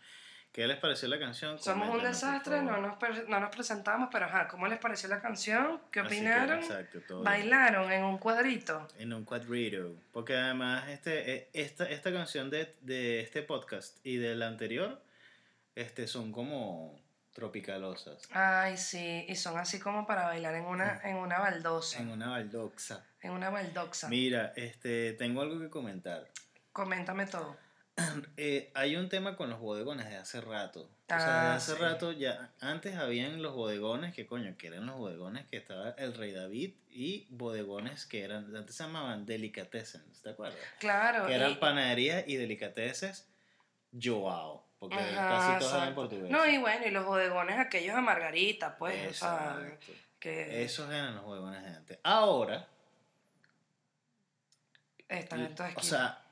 [0.51, 1.59] ¿Qué les pareció la canción?
[1.59, 2.97] Somos un desastre, no nos,
[3.29, 5.79] no nos presentamos, pero ajá, ¿cómo les pareció la canción?
[5.93, 6.59] ¿Qué Así que, opinaron?
[6.61, 7.25] exacto, todo bien.
[7.25, 8.89] ¿Bailaron en un cuadrito?
[8.99, 9.95] En un cuadrito.
[10.11, 15.01] Porque además este, eh, esta, esta canción de, de este podcast y del anterior
[15.77, 16.99] este, son como
[17.39, 18.29] tropicalosas.
[18.33, 22.03] Ay, sí, y son así como para bailar en una, en una baldosa, Mm.
[22.03, 23.05] En una baldoxa.
[23.23, 24.09] en una baldoxa.
[24.09, 26.27] Mira, este, tengo algo que comentar.
[26.73, 27.57] Coméntame todo.
[28.37, 30.83] Eh, hay un tema con los bodegones de hace rato.
[30.83, 31.79] o sea, Ah, de hace sí.
[31.81, 32.51] rato ya.
[32.61, 36.75] Antes habían los bodegones que coño, que eran los bodegones que estaba el Rey David
[36.91, 38.55] y bodegones que eran.
[38.55, 40.59] Antes se llamaban delicatessen, ¿te acuerdas?
[40.79, 41.27] Claro.
[41.27, 43.27] Que eran y- panaderías y delicateces
[43.93, 44.67] Joao.
[44.79, 45.95] Porque Ajá, casi todos eran exacto.
[45.95, 46.31] portugueses.
[46.31, 49.93] No, y bueno, y los bodegones aquellos de Margarita, pues, o sea, Exacto.
[50.21, 51.99] que Esos eran los bodegones de antes.
[52.05, 52.69] Ahora,
[55.09, 56.23] están en toda o sea,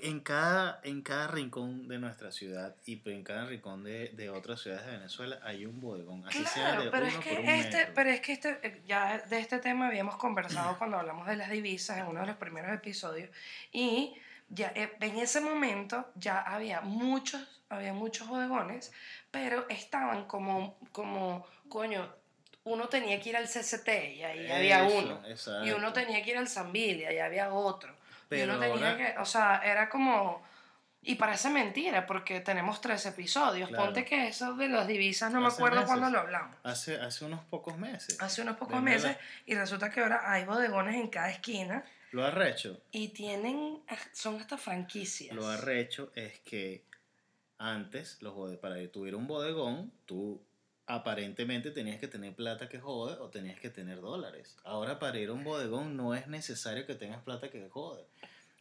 [0.00, 4.60] en cada, en cada rincón de nuestra ciudad y en cada rincón de, de otras
[4.60, 6.26] ciudades de Venezuela hay un bodegón.
[6.26, 7.92] Así sea Claro, de pero uno es por un que este, metro.
[7.94, 11.48] pero es que este, eh, ya de este tema habíamos conversado cuando hablamos de las
[11.48, 13.30] divisas en uno de los primeros episodios
[13.72, 14.14] y
[14.48, 18.92] ya eh, en ese momento ya había muchos, había muchos bodegones,
[19.30, 22.14] pero estaban como, como, coño,
[22.64, 25.66] uno tenía que ir al CCT y ahí había Eso, uno.
[25.66, 27.94] Y uno tenía que ir al Zambilia y había otro.
[28.28, 30.42] Pero y uno tenía ahora- que, o sea, era como...
[31.06, 33.68] Y parece mentira porque tenemos tres episodios.
[33.68, 33.84] Claro.
[33.84, 35.90] Ponte que eso de las divisas no me acuerdo meses.
[35.90, 36.56] cuándo lo hablamos.
[36.62, 38.16] Hace, hace unos pocos meses.
[38.22, 42.80] Hace unos pocos meses y resulta que ahora hay bodegones en cada esquina Lo arrecho.
[42.92, 45.34] y tienen, son hasta franquicias.
[45.34, 46.84] Lo arrecho es que
[47.58, 50.40] antes, los bode- para tuviera un bodegón, tú
[50.86, 54.56] aparentemente tenías que tener plata que jode o tenías que tener dólares.
[54.62, 58.04] Ahora para ir a un bodegón no es necesario que tengas plata que jode.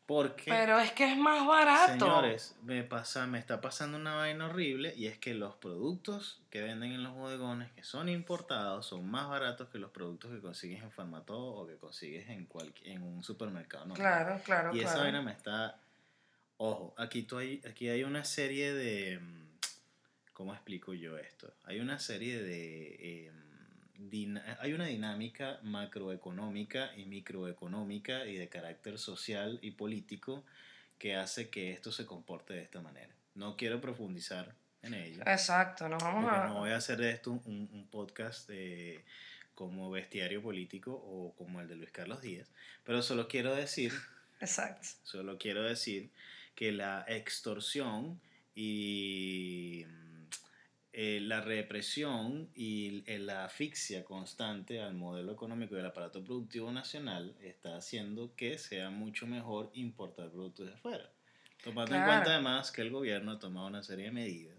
[0.05, 1.93] Porque, Pero es que es más barato.
[1.93, 6.61] señores, me, pasa, me está pasando una vaina horrible y es que los productos que
[6.61, 10.83] venden en los bodegones que son importados son más baratos que los productos que consigues
[10.83, 13.85] en Farmatodo o que consigues en, cualquier, en un supermercado.
[13.85, 13.97] normal.
[13.97, 15.79] Claro, claro, Y esa vaina me está.
[16.57, 19.21] Ojo, aquí, tú hay, aquí hay una serie de.
[20.33, 21.53] ¿Cómo explico yo esto?
[21.63, 23.27] Hay una serie de.
[23.27, 23.52] em,
[24.59, 30.43] hay una dinámica macroeconómica y microeconómica y de carácter social y político
[30.97, 33.13] que hace que esto se comporte de esta manera.
[33.35, 35.21] No quiero profundizar en ello.
[35.25, 36.47] Exacto, nos vamos a...
[36.47, 39.03] no voy a hacer de esto un, un podcast de-
[39.55, 42.51] como bestiario político o como el de Luis Carlos Díaz,
[42.83, 43.91] pero solo quiero decir
[44.39, 44.87] Exacto.
[45.03, 46.09] Solo quiero decir
[46.55, 48.19] que la extorsión
[48.55, 49.85] y
[50.95, 57.35] eh, la represión y eh, la asfixia constante al modelo económico del aparato productivo nacional
[57.41, 61.09] está haciendo que sea mucho mejor importar productos de afuera.
[61.63, 64.55] Tomando en cuenta además que el gobierno ha tomado una serie de medidas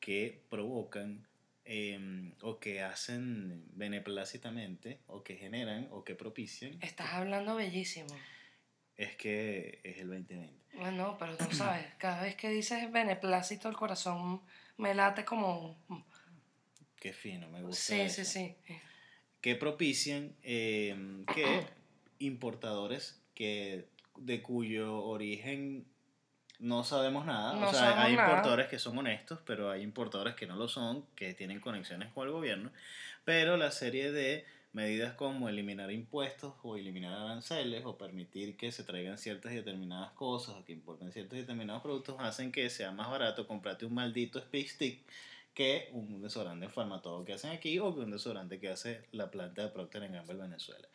[0.00, 1.28] que provocan
[1.66, 8.16] em, o que hacen beneplácitamente o que generan o que propician Estás hablando bellísimo.
[8.96, 10.78] es que es el 2020.
[10.78, 14.40] Bueno, pero tú sabes, cada vez que dices beneplácito el corazón
[14.78, 15.78] me late como...
[15.88, 16.04] un-
[16.96, 17.76] Qué fino, me gusta.
[17.94, 18.24] Sí, eso.
[18.24, 18.80] sí, sí.
[19.40, 21.64] Que propician eh, que
[22.18, 23.86] importadores que
[24.16, 25.86] de cuyo origen
[26.58, 27.54] no sabemos nada.
[27.54, 28.28] No o sea, hay nada.
[28.28, 32.26] importadores que son honestos, pero hay importadores que no lo son, que tienen conexiones con
[32.26, 32.72] el gobierno.
[33.24, 38.84] Pero la serie de medidas como eliminar impuestos o eliminar aranceles o permitir que se
[38.84, 42.92] traigan ciertas y determinadas cosas o que importen ciertos y determinados productos hacen que sea
[42.92, 45.00] más barato comprarte un maldito Speak Stick
[45.54, 49.30] que un desodorante en Farmatodo que hacen aquí o que un desodorante que hace la
[49.30, 50.86] planta de Procter Gamble Venezuela.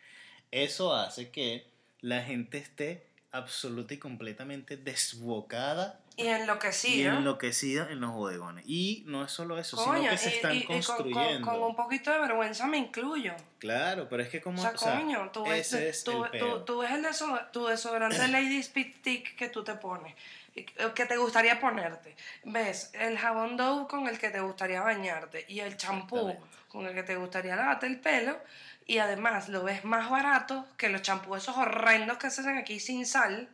[0.51, 1.67] Eso hace que
[1.99, 7.17] la gente esté absoluta y completamente desbocada Y y enloquecido.
[7.17, 8.63] enloquecida en los bodegones.
[8.67, 11.47] Y no es solo eso, Coño, sino que se están y- y con- con- construyendo.
[11.52, 13.34] Con, un poquito de vergüenza me incluyo.
[13.60, 14.60] Claro, pero es que como...
[14.60, 17.04] O sea, o sea, coño, tú ves, ese es tú, el tú- tú ves el
[17.04, 20.13] deso- tu desodorante Lady Speed Stick que tú te pones,
[20.54, 22.15] que te gustaría ponerte.
[22.43, 26.93] Ves el jabón Dove con el que te gustaría bañarte y el champú con el
[26.93, 28.38] que te gustaría lavarte el pelo.
[28.86, 32.80] Y además lo ves más barato que los champús esos horrendos que se hacen aquí
[32.82, 33.47] sin sal.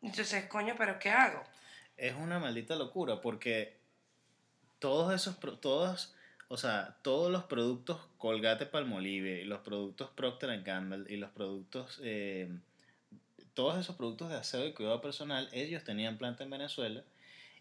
[0.00, 1.42] Entonces, coño, ¿pero qué hago?
[1.96, 3.76] Es una maldita locura porque
[4.78, 6.14] todos esos, todos,
[6.48, 11.30] o o sea, todos los productos Colgate Palmolive, y los productos Procter Gamble y los
[11.30, 12.50] productos, eh,
[13.54, 17.02] todos esos productos de aseo y cuidado personal, ellos tenían planta en Venezuela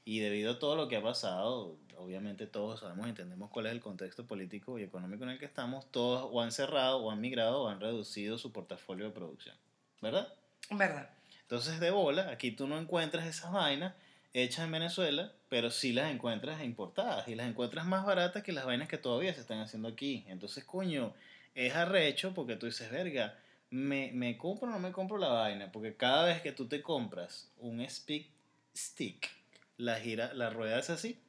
[0.06, 3.80] y debido a todo lo que ha pasado, obviamente todos sabemos, entendemos cuál es el
[3.80, 7.64] contexto político y económico en el que estamos, todos o han cerrado o han migrado
[7.64, 9.56] o han reducido su portafolio de producción,
[10.02, 10.34] ¿verdad?
[10.70, 11.10] ¿Verdad?
[11.42, 13.94] Entonces de bola, aquí tú no encuentras esas vainas
[14.34, 18.66] hechas en Venezuela, pero sí las encuentras importadas y las encuentras más baratas que las
[18.66, 20.26] vainas que todavía se están haciendo aquí.
[20.28, 21.14] Entonces, coño,
[21.56, 23.38] es arrecho porque tú dices, verga,
[23.70, 26.82] me, me compro o no me compro la vaina, porque cada vez que tú te
[26.82, 28.28] compras un speak
[28.76, 29.30] stick,
[29.78, 31.20] la gira, la rueda es así,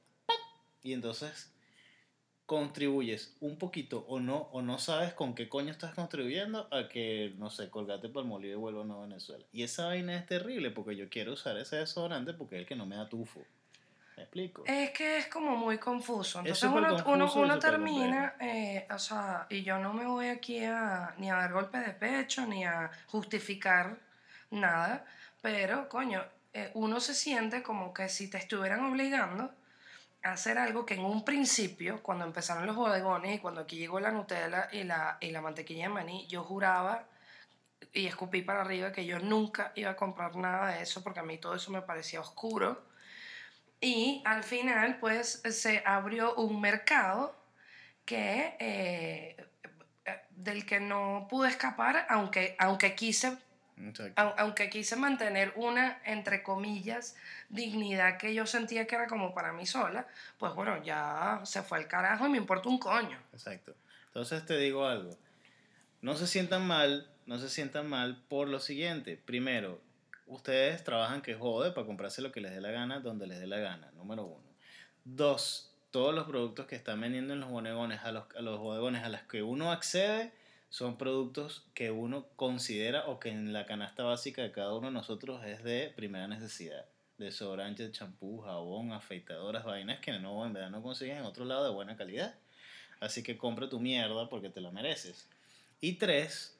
[0.82, 1.53] y entonces
[2.46, 7.34] contribuyes un poquito o no, o no sabes con qué coño estás contribuyendo a que,
[7.38, 9.44] no sé, colgate Palmolive vuelva a Nueva Venezuela.
[9.52, 12.76] Y esa vaina es terrible porque yo quiero usar ese desodorante porque es el que
[12.76, 13.40] no me da tufo.
[14.16, 14.62] ¿Me explico?
[14.66, 16.40] Es que es como muy confuso.
[16.40, 20.06] Es Entonces uno, confuso uno, y uno termina, eh, o sea, y yo no me
[20.06, 23.98] voy aquí a, ni a dar golpes de pecho, ni a justificar
[24.50, 25.04] nada,
[25.40, 29.50] pero coño, eh, uno se siente como que si te estuvieran obligando
[30.24, 34.10] hacer algo que en un principio, cuando empezaron los bodegones y cuando aquí llegó la
[34.10, 37.06] Nutella y la, y la mantequilla de maní, yo juraba
[37.92, 41.22] y escupí para arriba que yo nunca iba a comprar nada de eso porque a
[41.22, 42.82] mí todo eso me parecía oscuro.
[43.80, 47.36] Y al final, pues, se abrió un mercado
[48.06, 49.36] que, eh,
[50.06, 53.36] eh, del que no pude escapar, aunque, aunque, quise,
[53.76, 54.34] Exacto.
[54.38, 57.16] aunque quise mantener una, entre comillas,
[57.48, 60.06] dignidad que yo sentía que era como para mí sola,
[60.38, 63.18] pues bueno, ya se fue al carajo y me importa un coño.
[63.32, 63.74] Exacto.
[64.06, 65.16] Entonces te digo algo.
[66.02, 69.20] No se sientan mal, no se sientan mal por lo siguiente.
[69.24, 69.80] Primero,
[70.26, 73.46] ustedes trabajan que jode para comprarse lo que les dé la gana donde les dé
[73.46, 74.44] la gana, número uno.
[75.04, 79.02] Dos, todos los productos que están vendiendo en los bodegones, a los, a los bodegones
[79.02, 80.32] a los que uno accede,
[80.74, 84.92] son productos que uno considera o que en la canasta básica de cada uno de
[84.92, 86.84] nosotros es de primera necesidad.
[87.16, 91.70] Desodorante, champú, jabón, afeitadoras, vainas que no, en verdad no consigues en otro lado de
[91.70, 92.34] buena calidad.
[92.98, 95.28] Así que compra tu mierda porque te la mereces.
[95.80, 96.58] Y tres,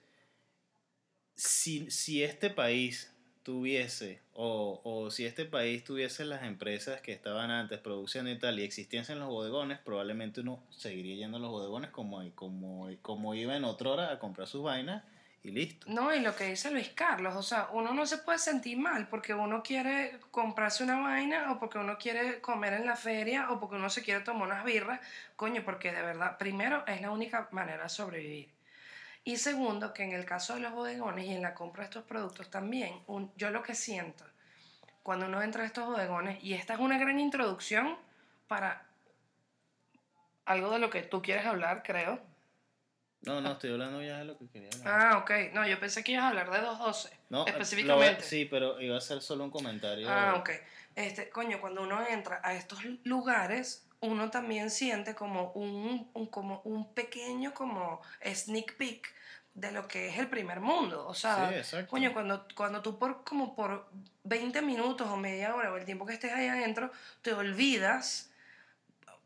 [1.34, 3.12] si, si este país
[3.44, 8.58] tuviese, o, o si este país tuviese las empresas que estaban antes produciendo y tal,
[8.58, 13.54] y existiesen los bodegones, probablemente uno seguiría yendo a los bodegones como, como, como iba
[13.54, 15.04] en otra hora a comprar sus vainas
[15.44, 15.86] y listo.
[15.90, 19.08] No, y lo que dice Luis Carlos, o sea, uno no se puede sentir mal
[19.08, 23.60] porque uno quiere comprarse una vaina o porque uno quiere comer en la feria o
[23.60, 25.00] porque uno se quiere tomar unas birras,
[25.36, 28.53] coño, porque de verdad, primero, es la única manera de sobrevivir.
[29.24, 32.04] Y segundo, que en el caso de los bodegones y en la compra de estos
[32.04, 34.24] productos también, un- yo lo que siento
[35.02, 37.96] cuando uno entra a estos bodegones, y esta es una gran introducción
[38.48, 38.86] para
[40.46, 42.20] algo de lo que tú quieres hablar, creo.
[43.22, 45.00] No, no, estoy hablando ya de lo que quería hablar.
[45.12, 45.30] Ah, ok.
[45.54, 47.10] No, yo pensé que ibas a hablar de 212.
[47.30, 48.22] no, eh, específicamente.
[48.22, 50.06] lo sí, pero iba a ser solo un comentario.
[50.10, 50.50] Ah, ok.
[50.94, 56.60] Este, coño, cuando uno entra a estos lugares, uno también siente como un, un- como
[56.64, 59.12] un pequeño como sneak peek
[59.54, 61.06] de lo que es el primer mundo.
[61.06, 63.88] O sea, Sí, coño, cuando, cuando tú por como por
[64.24, 66.90] 20 minutos o media hora o el tiempo que estés ahí adentro,
[67.22, 68.30] te olvidas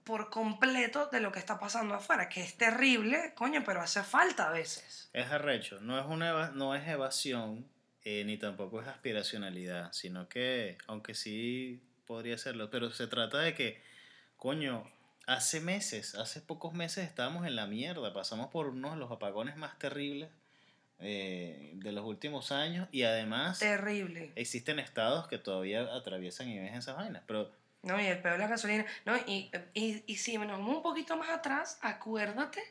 [0.05, 4.49] por completo de lo que está pasando afuera, que es terrible, coño, pero hace falta
[4.49, 5.11] a veces.
[5.13, 7.67] Es arrecho, no es, una no es evasión
[8.05, 13.55] eh, ni tampoco es aspiracionalidad, sino que, aunque sí podría serlo, pero se trata de
[13.55, 13.83] que,
[14.39, 14.91] coño,
[15.27, 19.57] hace meses, hace pocos meses estábamos en la mierda, pasamos por uno de los apagones
[19.57, 20.31] más terribles
[21.01, 24.33] eh, de los últimos años y además Terrible.
[24.37, 28.39] existen estados que todavía atraviesan y ven esas vainas, pero No, y el peor de
[28.45, 28.87] la gasolina.
[29.05, 32.63] No, y, y, y si nos vamos un poquito más atrás, acuérdate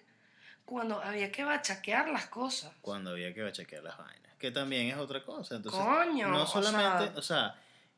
[0.65, 2.73] cuando había que bachaquear las cosas.
[2.81, 5.55] cuando había que chequear las vainas, que también es otra cosa.
[5.55, 7.55] Entonces, Coño, no o solamente, sea- o sea,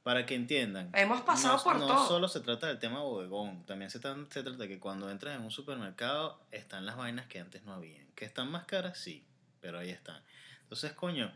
[0.10, 2.08] para que entiendan, Hemos pasado no, por no todo.
[2.08, 5.36] solo se trata del tema bodegón, también se, tan- se trata de que cuando entras
[5.36, 8.08] en un supermercado están las vainas que antes no habían.
[8.16, 9.24] Que están más caras, sí,
[9.62, 10.20] pero ahí están.
[10.64, 11.32] Entonces, coño,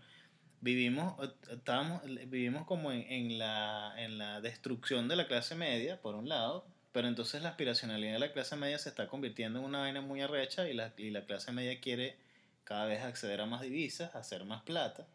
[0.62, 6.02] vivimos, eh, estábamos, vivimos como en, en la, en la destrucción de la clase media,
[6.02, 9.66] por un lado, pero entonces la aspiracionalidad de la clase media se está convirtiendo en
[9.66, 12.18] una vaina muy arrecha y la, y la clase media quiere
[12.64, 15.06] cada vez acceder a más divisas, hacer más plata,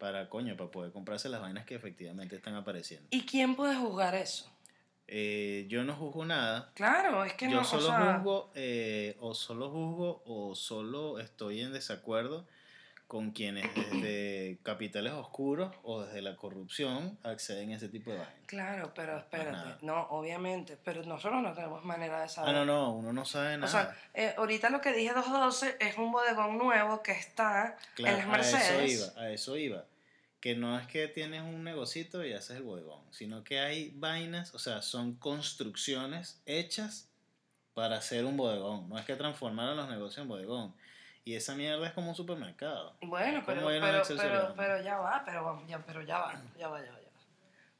[0.00, 3.06] para, coño, para poder comprarse las vainas que efectivamente están apareciendo.
[3.10, 4.50] ¿Y quién puede juzgar eso?
[5.06, 6.72] Eh, yo no juzgo nada.
[6.74, 11.18] Claro, es que Yo no, solo o sea, juzgo, eh, o solo juzgo, o solo
[11.20, 12.46] estoy en desacuerdo
[13.10, 18.46] con quienes desde capitales oscuros o desde la corrupción acceden a ese tipo de vainas.
[18.46, 19.84] Claro, pero espérate.
[19.84, 20.78] No, obviamente.
[20.82, 22.54] Pero nosotros no tenemos manera de saber.
[22.54, 23.66] Ah, no, no, uno no sabe nada.
[23.66, 28.12] O sea, eh, ahorita lo que dije 212 es un bodegón nuevo que está Claro,
[28.12, 28.70] en las Mercedes.
[28.70, 29.84] A eso iba, a eso iba.
[30.40, 34.54] Que no es que tienes un negocito y haces el bodegón, sino que hay vainas,
[34.54, 37.10] o sea, son construcciones hechas
[37.74, 38.88] para hacer un bodegón.
[38.88, 40.74] No es que transformaron los negocios en bodegón.
[41.24, 42.96] Y esa mierda es como un supermercado.
[43.02, 46.80] Bueno, pero, pero, pero, pero ya va, pero, vamos, ya, pero ya va, ya va,
[46.80, 47.10] ya va, ya va.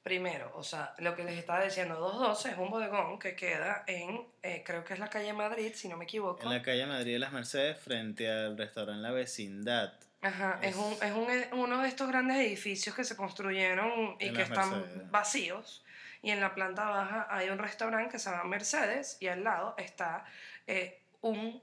[0.03, 4.27] Primero, o sea, lo que les estaba diciendo, 212 es un bodegón que queda en,
[4.43, 6.43] eh, creo que es la calle Madrid, si no me equivoco.
[6.43, 9.93] En la calle Madrid de las Mercedes, frente al restaurante La Vecindad.
[10.23, 11.13] Ajá, es, Es- un, es
[11.53, 15.11] un, uno de estos grandes edificios que se construyeron y que están Mercedes.
[15.11, 15.85] vacíos.
[16.23, 19.75] Y en la planta baja hay un restaurante que se llama Mercedes y al lado
[19.79, 20.27] está
[20.67, 21.63] eh, un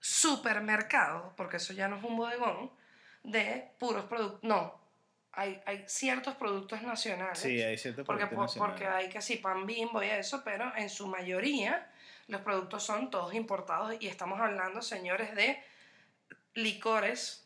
[0.00, 2.70] supermercado, porque eso ya no es un bodegón,
[3.22, 4.42] de puros productos.
[4.42, 4.78] No,
[5.32, 7.38] hay, hay ciertos productos nacionales.
[7.38, 9.06] Sí, hay ciertos Porque, productos por- porque nacionales.
[9.08, 11.90] hay que sí, pan bimbo y eso, pero en su mayoría
[12.28, 15.62] los productos son todos importados y estamos hablando, señores, de
[16.54, 17.44] licores,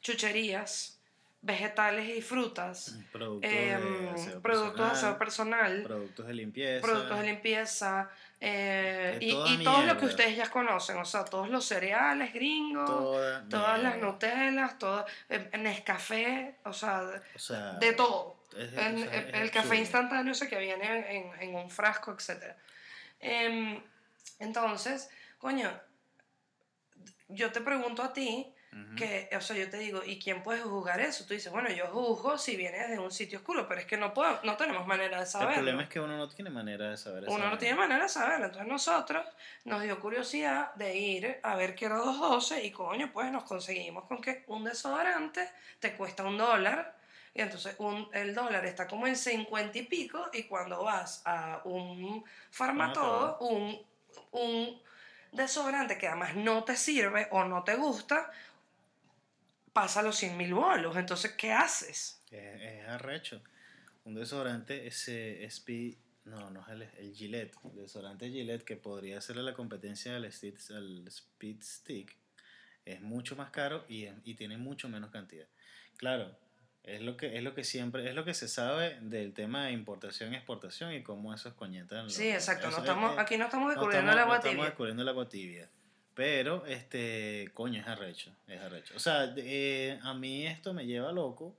[0.00, 0.98] chucherías,
[1.42, 6.86] vegetales y frutas, Productos em, de aseo productos de aseo personal, productos de limpieza.
[6.86, 8.10] productos de limpieza
[8.42, 9.30] eh, De y,
[9.60, 13.82] y todo lo que ustedes ya conocen, o sea, todos los cereales gringos, toda todas
[13.82, 13.98] las.
[13.98, 18.36] Nutellas, todo, eh, Nescafé, o sea, de- O sea, de todo.
[18.56, 21.70] es- El, o sea, el- es el café instantáneo ese que viene en, en un
[21.70, 22.54] frasco, etc.
[23.20, 23.82] Em,
[24.38, 25.70] entonces, coño,
[27.32, 28.52] yo te pregunto a ti,
[28.96, 31.24] que, o sea, yo te digo, ¿y quién puede juzgar eso?
[31.26, 34.14] Tú dices, bueno, yo juzgo si viene de un sitio oscuro, pero es que no,
[34.14, 35.54] puedo, no tenemos manera de El saberlo.
[35.54, 38.46] problema es que uno no tiene manera de saber Uno no tiene manera de saberlo.
[38.46, 39.26] Entonces nosotros
[39.64, 44.04] nos dio curiosidad de ir a ver qué era 212 y coño, pues nos conseguimos
[44.04, 45.48] con que un desodorante
[45.80, 46.96] te cuesta un dólar.
[47.34, 51.60] Y entonces un, el dólar está como en 50 y pico y cuando vas a
[51.64, 53.80] un farmatodo, un,
[54.30, 54.80] un
[55.32, 58.30] desodorante que además no te sirve o no te gusta,
[59.72, 60.96] pasa los 100 mil bolos.
[60.96, 62.22] Entonces, ¿qué haces?
[62.30, 63.42] Es, arrecho.
[64.04, 68.30] Un desodorante ese SP, no, no es el, el Gillette, desodorante
[68.64, 72.16] que podría ser la competencia al Speed Stick,
[72.84, 75.46] es mucho más caro y, y tiene mucho menos cantidad.
[75.96, 76.34] Claro,
[76.84, 79.72] es lo que es lo que siempre es lo que se sabe del tema de
[79.72, 82.08] importación y exportación y cómo eso es coñeta.
[82.08, 82.66] Sí, exacto.
[82.66, 84.64] No Eso- estamos, eh, aquí no estamos no descubriendo estamos- la no agua estamos tibia.
[84.66, 85.68] descubriendo el agua tibia.
[86.14, 88.94] Pero, este, coño, es arrecho, es arrecho.
[88.96, 91.54] O sea, eh, a mí esto me lleva loco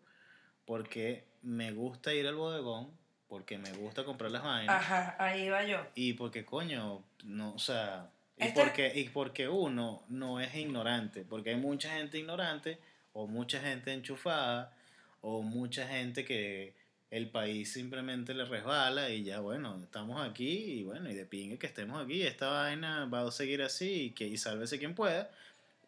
[0.66, 2.90] porque me gusta ir al bodegón,
[3.28, 5.86] porque me gusta comprar las vainas Ajá, ahí va yo.
[5.96, 11.24] y porque, coño, no, o sea, y, Este- porque, y porque uno no es ignorante,
[11.24, 12.78] porque hay mucha gente ignorante
[13.14, 14.74] o mucha gente enchufada
[15.22, 16.74] o mucha gente que
[17.12, 21.60] el país simplemente le resbala y ya, bueno, estamos aquí y bueno, y de pingue
[21.60, 25.30] que estemos aquí, esta vaina va a seguir así y que y sálvese quien pueda,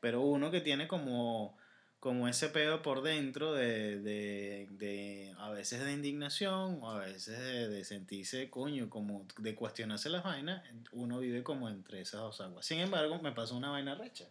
[0.01, 1.57] pero uno que tiene como,
[2.01, 7.39] como ese pedo por dentro de, de, de a veces de indignación o a veces
[7.39, 10.61] de, de sentirse, coño, como de cuestionarse las vainas,
[10.91, 12.65] uno vive como entre esas dos aguas.
[12.65, 14.27] Sin embargo, me pasó una vaina recha.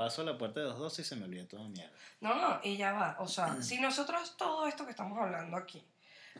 [0.00, 1.92] Paso a la puerta de dos dos y se me olvida toda mierda.
[2.22, 3.16] No, no, y ya va.
[3.18, 5.86] O sea, si nosotros todo esto que estamos hablando aquí,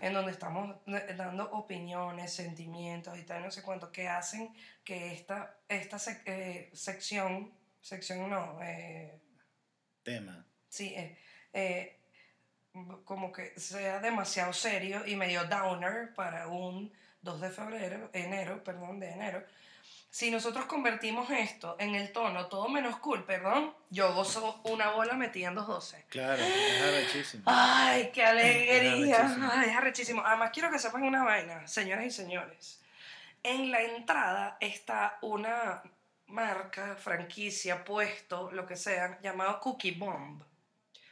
[0.01, 5.59] en donde estamos dando opiniones, sentimientos y tal, no sé cuánto, que hacen que esta,
[5.69, 7.53] esta sec- eh, sección,
[7.83, 9.21] sección no, eh,
[10.03, 10.43] Tema.
[10.71, 11.19] sí, eh,
[11.53, 11.99] eh,
[13.05, 16.91] como que sea demasiado serio y medio downer para un
[17.21, 19.45] 2 de febrero, enero, perdón, de enero.
[20.13, 25.15] Si nosotros convertimos esto en el tono todo menos cool, perdón, yo gozo una bola
[25.15, 26.07] metida en 212.
[26.09, 27.45] Claro, es arrechísimo.
[27.47, 29.17] ¡Ay, qué alegría!
[29.17, 29.51] Es arrechísimo.
[29.53, 30.23] Ay, es arrechísimo.
[30.27, 32.81] Además, quiero que sepan una vaina, señoras y señores.
[33.45, 35.83] En la entrada está una
[36.27, 40.43] marca, franquicia, puesto, lo que sea, llamado Cookie Bomb.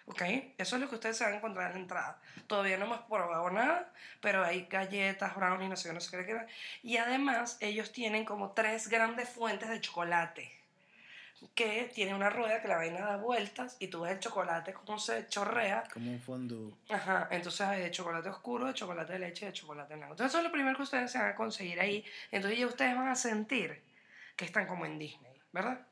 [0.08, 0.22] ¿Ok?
[0.56, 2.20] Eso es lo que ustedes se van a encontrar en la entrada.
[2.46, 6.46] Todavía no hemos probado nada, pero hay galletas, brownies, no sé qué, no sé qué.
[6.82, 10.58] Y además, ellos tienen como tres grandes fuentes de chocolate
[11.54, 14.98] que tiene una rueda que la vaina da vueltas y tú ves el chocolate como
[14.98, 15.84] se chorrea.
[15.92, 16.72] Como un fondue.
[16.88, 20.14] Ajá, entonces hay de chocolate oscuro, de chocolate de leche y de chocolate blanco.
[20.14, 22.04] Entonces eso es lo primero que ustedes se van a conseguir ahí.
[22.32, 23.80] Entonces ya ustedes van a sentir
[24.34, 25.86] que están como en Disney, ¿verdad?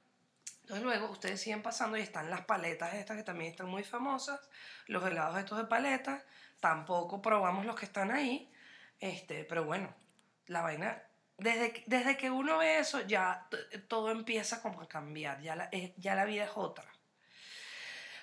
[0.67, 4.41] Entonces luego ustedes siguen pasando y están las paletas estas que también están muy famosas,
[4.89, 6.25] los helados estos de paleta,
[6.59, 8.51] tampoco probamos los que están ahí,
[8.99, 9.95] este, pero bueno,
[10.49, 11.01] la vaina,
[11.39, 13.47] desde, que- desde que uno ve eso ya
[13.87, 16.85] todo empieza como a cambiar, ya la, eh, ya la vida es otra.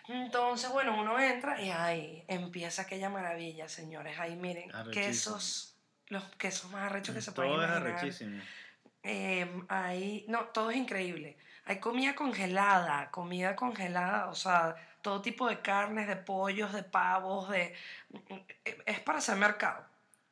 [0.10, 4.20] Entonces, bueno, uno entra y ahí empieza aquella maravilla, señores.
[4.20, 5.06] Ahí miren, Arrechísimo.
[5.38, 5.78] quesos,
[6.08, 7.88] los quesos más arrechos que se Mm, Todo pueden es imaginar.
[7.96, 8.44] arrechísimo.
[9.02, 11.38] Em, ahí, no, todo es increíble.
[11.66, 17.50] Hay comida congelada, comida congelada, o sea, todo tipo de carnes, de pollos, de pavos,
[17.50, 17.74] de...
[18.86, 19.86] Es para hacer mercado.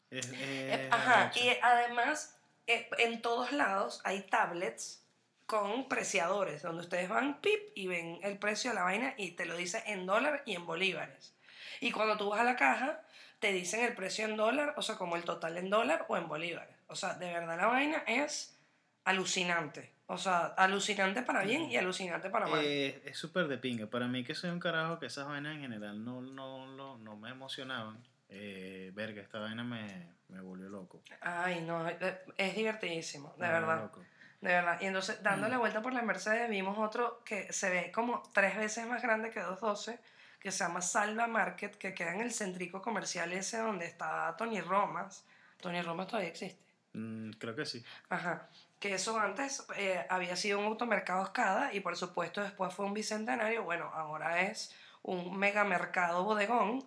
[0.10, 5.04] Es, Eh, Ajá, y además eh, en todos lados hay tablets
[5.46, 9.46] con preciadores, donde ustedes van pip y ven el precio de la vaina y te
[9.46, 11.34] lo dice en dólar y en bolívares.
[11.82, 13.02] Y cuando tú vas a la caja,
[13.40, 16.28] te dicen el precio en dólar, o sea, como el total en dólar o en
[16.28, 16.76] bolívares.
[16.88, 18.56] O sea, de verdad la vaina es
[19.04, 19.92] alucinante.
[20.12, 22.60] O sea, alucinante para bien y alucinante para mal.
[22.64, 23.88] Eh, es súper de pinga.
[23.88, 27.16] Para mí que soy un carajo que esas vainas en general no, no, no, no
[27.16, 27.98] me emocionaban.
[28.28, 31.02] Eh, verga, esta vaina me, me volvió loco.
[31.22, 33.82] Ay, no, eh, es divertidísimo, de Me verdad.
[33.84, 34.02] loco.
[34.42, 34.78] De verdad.
[34.82, 35.52] Y entonces, dando Mm.
[35.52, 39.30] la vuelta por la Mercedes, vimos otro que se ve como tres veces más grande
[39.30, 39.98] que 212,
[40.42, 44.60] que se llama Salva Market, que queda en el centrico comercial ese donde está Tony
[44.60, 45.26] Romas.
[45.62, 46.62] Tony Romas todavía existe.
[46.94, 47.82] Mm, creo que sí.
[48.10, 48.50] Ajá.
[48.82, 52.96] Que eso antes eh, había sido un automercado Escada y por supuesto después fue un
[52.96, 53.64] bicentenario.
[53.64, 56.84] Bueno, ahora es un megamercado bodegón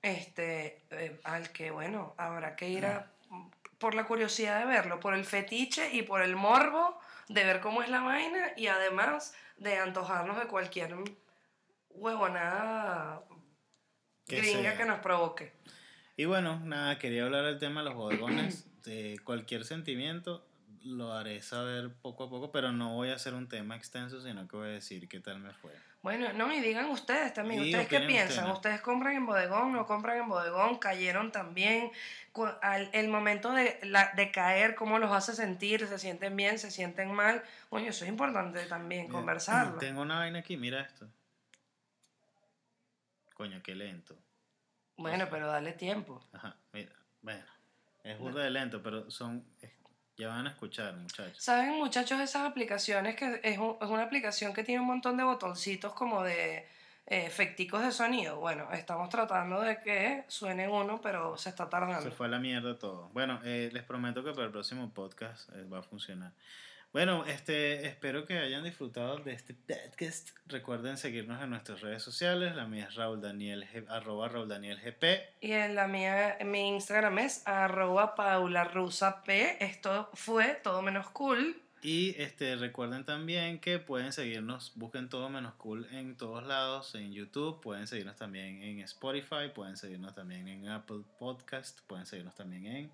[0.00, 3.10] este, eh, al que, bueno, habrá que ir a,
[3.78, 6.98] por la curiosidad de verlo, por el fetiche y por el morbo
[7.28, 10.96] de ver cómo es la vaina y además de antojarnos de cualquier
[11.90, 13.22] huevonada
[14.26, 14.76] Que gringa sea.
[14.78, 15.52] que nos provoque.
[16.16, 18.64] Y bueno, nada, quería hablar del tema de los bodegones.
[18.84, 20.47] de cualquier sentimiento
[20.88, 24.48] lo haré saber poco a poco, pero no voy a hacer un tema extenso, sino
[24.48, 25.72] que voy a decir qué tal me fue.
[26.02, 28.44] Bueno, no, y digan ustedes también, ¿ustedes qué piensan?
[28.44, 28.54] ustedes.
[28.56, 30.78] ¿Ustedes compran en bodegón, no compran en bodegón?
[30.78, 31.90] ¿Cayeron también?
[32.62, 35.86] Al- el momento de, la, de caer, ¿cómo los hace sentir?
[35.88, 36.58] ¿Se sienten bien?
[36.58, 37.42] ¿Se sienten mal?
[37.70, 39.78] Bueno, eso es importante también, Mira, conversarlo.
[39.80, 41.08] Tengo una vaina aquí, mira esto.
[43.34, 44.16] Coño, qué lento.
[44.96, 46.24] Bueno, pero dale tiempo.
[46.32, 47.44] Ajá, mira, bueno,
[48.02, 49.72] es burda de lento, pero son, es-
[50.18, 51.36] ya van a escuchar, muchachos.
[51.42, 55.22] ¿Saben, muchachos, esas aplicaciones que es, un- es una aplicación que tiene un montón de
[55.24, 56.56] botoncitos como de
[57.06, 58.38] eh, efecticos de sonido?
[58.40, 62.10] Bueno, estamos tratando de que suene uno, pero se está Se tardando.
[62.10, 63.08] fue a la mierda todo.
[63.12, 66.32] Bueno, eh, les prometo que para el próximo podcast eh, va a funcionar.
[66.90, 70.30] Bueno, este, espero que hayan disfrutado de este podcast.
[70.46, 72.56] Recuerden seguirnos en nuestras redes sociales.
[72.56, 75.04] La mía es Raúl Daniel, arroba Raúl Daniel GP.
[75.42, 79.28] Y en la mía, en mi Instagram es arroba paularusap.
[79.28, 81.60] Esto fue todo menos cool.
[81.82, 87.12] Y este, recuerden también que pueden seguirnos, busquen todo menos cool en todos lados, en
[87.12, 92.66] YouTube, pueden seguirnos también en Spotify, pueden seguirnos también en Apple Podcast, pueden seguirnos también
[92.66, 92.90] en,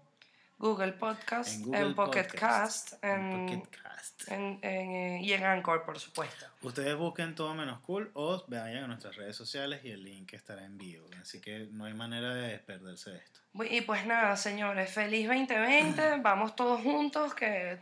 [0.59, 4.29] Google Podcast, en en, Google Pocket Podcast, Cast, en en, Pocket Cast.
[4.31, 6.47] en- en, eh, y en Anchor, por supuesto.
[6.63, 10.65] Ustedes busquen todo menos cool o vayan a nuestras redes sociales y el link estará
[10.65, 11.07] en vivo.
[11.21, 13.41] Así que no hay manera de perderse de esto.
[13.69, 17.79] Y pues nada, señores, feliz 2020, vamos todos juntos, que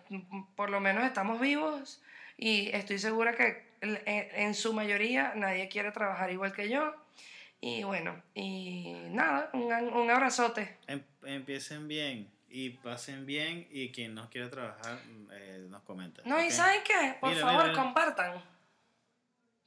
[0.57, 2.01] por lo menos estamos vivos
[2.37, 6.95] y estoy segura que en en su mayoría nadie quiere trabajar igual que yo.
[7.61, 10.79] Y bueno, y nada, un, un abrazote.
[10.89, 14.98] Em- empiecen bien y pasen bien y quien no quiera trabajar
[15.32, 16.22] eh, nos comenta.
[16.24, 16.53] No, ¿y ¿ok?
[16.53, 17.16] saben qué?
[17.20, 17.82] Por Mira, favor, mira, mira.
[17.82, 18.42] compartan.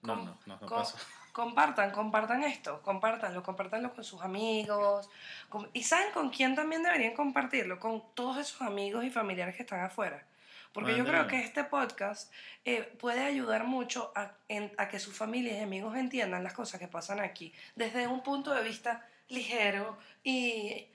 [0.02, 0.98] No, no, no, no com- pasa.
[1.34, 5.10] Compartan, compartan esto, compartanlo, compartanlo con sus amigos.
[5.50, 7.78] con- ¿Y saben con quién también deberían compartirlo?
[7.80, 10.26] Con todos esos amigos y familiares que están afuera.
[10.72, 12.32] Porque yo creo que este podcast
[12.66, 16.80] eh, puede ayudar mucho a, en- a que sus familias y amigos entiendan las cosas
[16.80, 20.88] que pasan aquí desde un punto de vista ligero y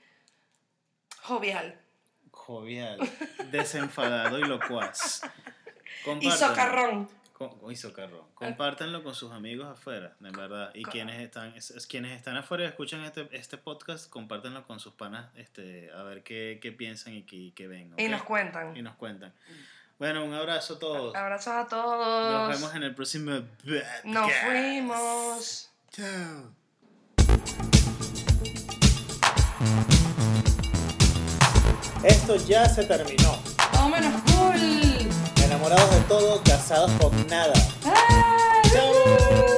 [1.21, 1.79] jovial.
[2.31, 2.99] Jovial,
[3.51, 5.21] desenfadado y locuaz.
[6.19, 7.09] Y socarrón.
[7.33, 8.25] Con, y socarrón.
[8.35, 10.71] Compártanlo con sus amigos afuera, de verdad.
[10.73, 14.79] Y quienes están, es- es- quienes están afuera y escuchan este, este podcast, compártanlo con
[14.79, 17.93] sus panas, este, a ver qué, qué piensan y qué, qué ven.
[17.97, 18.75] Y nos cuentan.
[18.77, 19.33] Y nos cuentan.
[19.99, 21.15] Bueno, un abrazo a todos.
[21.15, 22.31] Abrazos a todos.
[22.49, 23.41] Nos vemos en el próximo
[24.03, 25.71] Nos fuimos.
[25.91, 26.51] Chao.
[32.03, 33.37] Esto ya se terminó.
[33.71, 35.09] Todo menos cool.
[35.43, 37.53] Enamorados de todo, casados con nada.
[37.83, 39.50] ¡Chao!